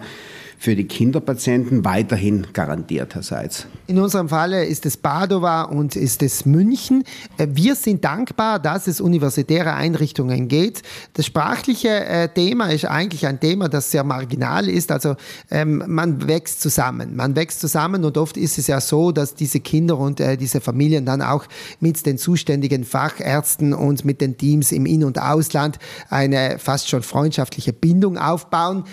für 0.60 0.76
die 0.76 0.86
Kinderpatienten 0.86 1.86
weiterhin 1.86 2.48
garantiert, 2.52 3.14
Herr 3.14 3.22
Seitz? 3.22 3.66
In 3.90 3.98
unserem 3.98 4.28
Falle 4.28 4.66
ist 4.66 4.86
es 4.86 4.96
Padova 4.96 5.62
und 5.62 5.96
ist 5.96 6.22
es 6.22 6.46
München. 6.46 7.02
Äh, 7.38 7.48
wir 7.50 7.74
sind 7.74 8.04
dankbar, 8.04 8.60
dass 8.60 8.86
es 8.86 9.00
universitäre 9.00 9.74
Einrichtungen 9.74 10.46
geht. 10.46 10.82
Das 11.14 11.26
sprachliche 11.26 11.88
äh, 11.88 12.28
Thema 12.28 12.66
ist 12.66 12.84
eigentlich 12.84 13.26
ein 13.26 13.40
Thema, 13.40 13.68
das 13.68 13.90
sehr 13.90 14.04
marginal 14.04 14.68
ist. 14.68 14.92
Also 14.92 15.16
ähm, 15.50 15.82
man 15.88 16.28
wächst 16.28 16.60
zusammen. 16.60 17.16
Man 17.16 17.34
wächst 17.34 17.58
zusammen 17.58 18.04
und 18.04 18.16
oft 18.16 18.36
ist 18.36 18.58
es 18.58 18.68
ja 18.68 18.80
so, 18.80 19.10
dass 19.10 19.34
diese 19.34 19.58
Kinder 19.58 19.98
und 19.98 20.20
äh, 20.20 20.36
diese 20.36 20.60
Familien 20.60 21.04
dann 21.04 21.20
auch 21.20 21.46
mit 21.80 22.06
den 22.06 22.16
zuständigen 22.16 22.84
Fachärzten 22.84 23.74
und 23.74 24.04
mit 24.04 24.20
den 24.20 24.38
Teams 24.38 24.70
im 24.70 24.86
In- 24.86 25.02
und 25.02 25.20
Ausland 25.20 25.80
eine 26.10 26.60
fast 26.60 26.88
schon 26.88 27.02
freundschaftliche 27.02 27.72
Bindung 27.72 28.18
aufbauen. 28.18 28.84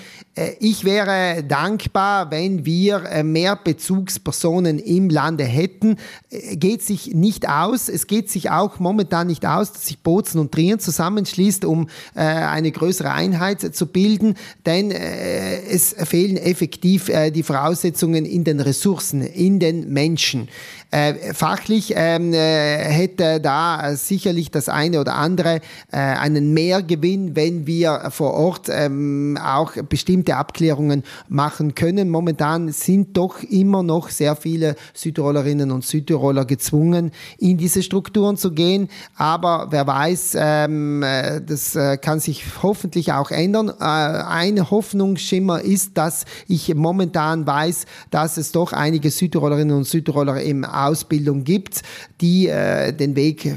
Ich 0.59 0.85
wäre 0.85 1.43
dankbar, 1.43 2.29
wenn 2.29 2.63
wir 2.63 3.23
mehr 3.23 3.55
Bezugspersonen 3.55 4.79
im 4.87 5.09
Lande 5.09 5.43
hätten. 5.43 5.97
Äh, 6.29 6.55
geht 6.55 6.81
sich 6.81 7.13
nicht 7.13 7.49
aus. 7.49 7.89
Es 7.89 8.07
geht 8.07 8.29
sich 8.29 8.49
auch 8.49 8.79
momentan 8.79 9.27
nicht 9.27 9.45
aus, 9.45 9.73
dass 9.73 9.85
sich 9.85 9.99
Bozen 9.99 10.39
und 10.39 10.51
Trien 10.51 10.79
zusammenschließt, 10.79 11.65
um 11.65 11.87
äh, 12.15 12.21
eine 12.21 12.71
größere 12.71 13.11
Einheit 13.11 13.75
zu 13.75 13.87
bilden, 13.87 14.35
denn 14.65 14.91
es 14.91 15.95
fehlen 16.03 16.37
effektiv 16.37 17.11
die 17.33 17.43
Voraussetzungen 17.43 18.25
in 18.25 18.43
den 18.43 18.59
Ressourcen, 18.59 19.21
in 19.21 19.59
den 19.59 19.91
Menschen. 19.91 20.47
Äh, 20.89 21.33
fachlich 21.33 21.93
ähm, 21.97 22.33
äh, 22.33 22.77
hätte 22.77 23.41
da 23.41 23.93
sicherlich 23.95 24.51
das 24.51 24.69
eine 24.69 25.01
oder 25.01 25.15
andere 25.15 25.59
äh, 25.91 25.97
einen 25.97 26.53
Mehrgewinn, 26.53 27.35
wenn 27.35 27.67
wir 27.67 28.09
vor 28.11 28.33
Ort 28.33 28.69
ähm, 28.69 29.37
auch 29.43 29.73
bestimmte 29.89 30.37
Abklärungen 30.37 31.03
machen 31.27 31.75
können. 31.75 32.09
Momentan 32.09 32.71
sind 32.71 33.17
doch 33.17 33.43
immer 33.43 33.83
noch 33.83 34.09
sehr 34.09 34.37
viele 34.37 34.75
Südtirolerinnen 34.93 35.71
und 35.71 35.83
Südtiroler 35.83 36.45
gezwungen, 36.45 37.11
in 37.37 37.57
diese 37.57 37.83
Strukturen 37.83 38.37
zu 38.37 38.51
gehen. 38.51 38.87
Aber 39.17 39.67
wer 39.71 39.85
weiß, 39.85 40.37
ähm, 40.39 41.03
äh, 41.03 41.41
das 41.41 41.75
äh, 41.75 41.97
kann 41.97 42.21
sich 42.21 42.45
hoffentlich 42.63 43.11
auch 43.11 43.31
ändern. 43.31 43.69
Äh, 43.69 43.83
ein 43.83 44.69
Hoffnungsschimmer 44.71 45.59
ist, 45.59 45.97
dass 45.97 46.23
ich 46.47 46.73
momentan 46.75 47.45
weiß, 47.45 47.85
dass 48.09 48.37
es 48.37 48.53
doch 48.53 48.71
einige 48.71 49.11
Südtirolerinnen 49.11 49.75
und 49.75 49.83
Südtiroler 49.83 50.41
im 50.41 50.63
Ausbildung 50.85 51.43
gibt, 51.43 51.81
die 52.21 52.47
äh, 52.47 52.93
den 52.93 53.15
Weg 53.15 53.45
äh, 53.45 53.55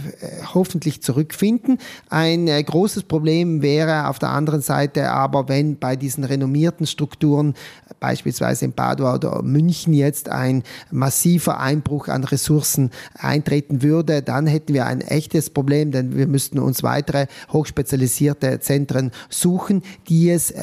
hoffentlich 0.55 1.03
zurückfinden. 1.03 1.79
Ein 2.09 2.49
äh, 2.49 2.63
großes 2.63 3.05
Problem 3.05 3.63
wäre 3.63 4.09
auf 4.09 4.19
der 4.19 4.31
anderen 4.31 4.63
Seite 4.63 5.11
aber, 5.11 5.49
wenn 5.49 5.79
bei 5.79 5.97
diesen 5.97 6.25
renommierten 6.25 6.87
Strukturen, 6.87 7.55
beispielsweise 8.01 8.65
in 8.65 8.73
Padua 8.73 9.15
oder 9.15 9.43
München 9.43 9.93
jetzt 9.93 10.29
ein 10.29 10.63
massiver 10.91 11.61
Einbruch 11.61 12.09
an 12.09 12.25
Ressourcen 12.25 12.91
eintreten 13.15 13.83
würde, 13.83 14.23
dann 14.23 14.47
hätten 14.47 14.75
wir 14.75 14.87
ein 14.87 15.01
echtes 15.01 15.51
Problem, 15.51 15.91
denn 15.91 16.17
wir 16.17 16.27
müssten 16.27 16.59
uns 16.59 16.83
weitere 16.83 17.27
hochspezialisierte 17.53 18.61
Zentren 18.61 19.11
suchen, 19.29 19.83
die 20.09 20.31
es 20.31 20.55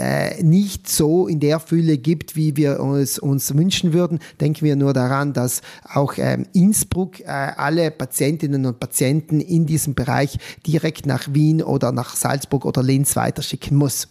nicht 0.41 0.89
so 0.89 1.27
in 1.27 1.39
der 1.39 1.59
Fülle 1.59 1.97
gibt, 1.97 2.35
wie 2.35 2.55
wir 2.55 2.79
es 2.79 3.19
uns 3.19 3.55
wünschen 3.55 3.93
würden. 3.93 4.19
Denken 4.39 4.65
wir 4.65 4.75
nur 4.75 4.93
daran, 4.93 5.33
dass 5.33 5.61
auch 5.93 6.13
ähm, 6.17 6.46
Innsbruck 6.53 7.19
äh, 7.21 7.25
alle 7.25 7.91
Patientinnen 7.91 8.65
und 8.65 8.79
Patienten 8.79 9.39
in 9.39 9.65
diesem 9.65 9.95
Bereich 9.95 10.37
direkt 10.65 11.05
nach 11.05 11.27
Wien 11.33 11.61
oder 11.61 11.91
nach 11.91 12.15
Salzburg 12.15 12.65
oder 12.65 12.83
Linz 12.83 13.15
weiterschicken 13.15 13.77
muss. 13.77 14.07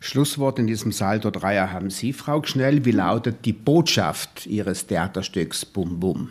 Schlusswort 0.00 0.58
in 0.58 0.66
diesem 0.66 0.92
Salto 0.92 1.30
Dreier 1.30 1.72
haben 1.72 1.90
Sie, 1.90 2.12
Frau 2.12 2.42
Schnell. 2.44 2.84
Wie 2.84 2.92
lautet 2.92 3.44
die 3.44 3.52
Botschaft 3.52 4.46
Ihres 4.46 4.86
Theaterstücks 4.86 5.64
Bum 5.64 5.98
Bum? 5.98 6.28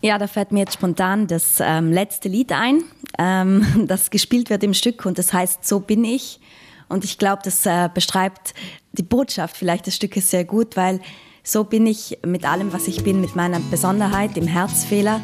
Ja, 0.00 0.18
da 0.18 0.26
fällt 0.26 0.52
mir 0.52 0.60
jetzt 0.60 0.74
spontan 0.74 1.26
das 1.28 1.58
ähm, 1.60 1.92
letzte 1.92 2.28
Lied 2.28 2.52
ein, 2.52 2.82
ähm, 3.18 3.64
das 3.86 4.10
gespielt 4.10 4.50
wird 4.50 4.64
im 4.64 4.74
Stück 4.74 5.06
und 5.06 5.18
das 5.18 5.32
heißt 5.32 5.64
So 5.66 5.80
bin 5.80 6.04
ich. 6.04 6.40
Und 6.88 7.04
ich 7.04 7.18
glaube, 7.18 7.42
das 7.44 7.64
äh, 7.64 7.88
beschreibt 7.92 8.52
die 8.92 9.02
Botschaft 9.02 9.56
vielleicht 9.56 9.86
des 9.86 9.96
Stückes 9.96 10.30
sehr 10.30 10.44
gut, 10.44 10.76
weil 10.76 11.00
So 11.44 11.64
bin 11.64 11.88
ich 11.88 12.18
mit 12.24 12.44
allem, 12.44 12.72
was 12.72 12.86
ich 12.86 13.02
bin, 13.02 13.20
mit 13.20 13.34
meiner 13.34 13.58
Besonderheit, 13.58 14.36
dem 14.36 14.46
Herzfehler. 14.46 15.20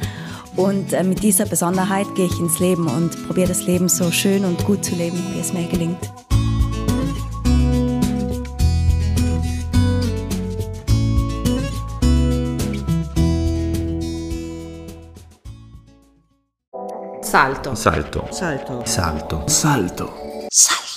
Und 0.56 0.92
äh, 0.92 1.04
mit 1.04 1.22
dieser 1.22 1.46
Besonderheit 1.46 2.12
gehe 2.16 2.26
ich 2.26 2.40
ins 2.40 2.58
Leben 2.58 2.88
und 2.88 3.26
probiere 3.28 3.46
das 3.46 3.66
Leben 3.66 3.88
so 3.88 4.10
schön 4.10 4.44
und 4.44 4.64
gut 4.64 4.84
zu 4.84 4.96
leben, 4.96 5.16
wie 5.32 5.38
es 5.38 5.52
mir 5.52 5.68
gelingt. 5.68 6.10
Salto. 17.22 17.76
Salto. 17.76 18.26
Salto. 18.32 18.82
Salto. 18.84 19.42
Salto. 19.46 20.08
Salto. 20.50 20.87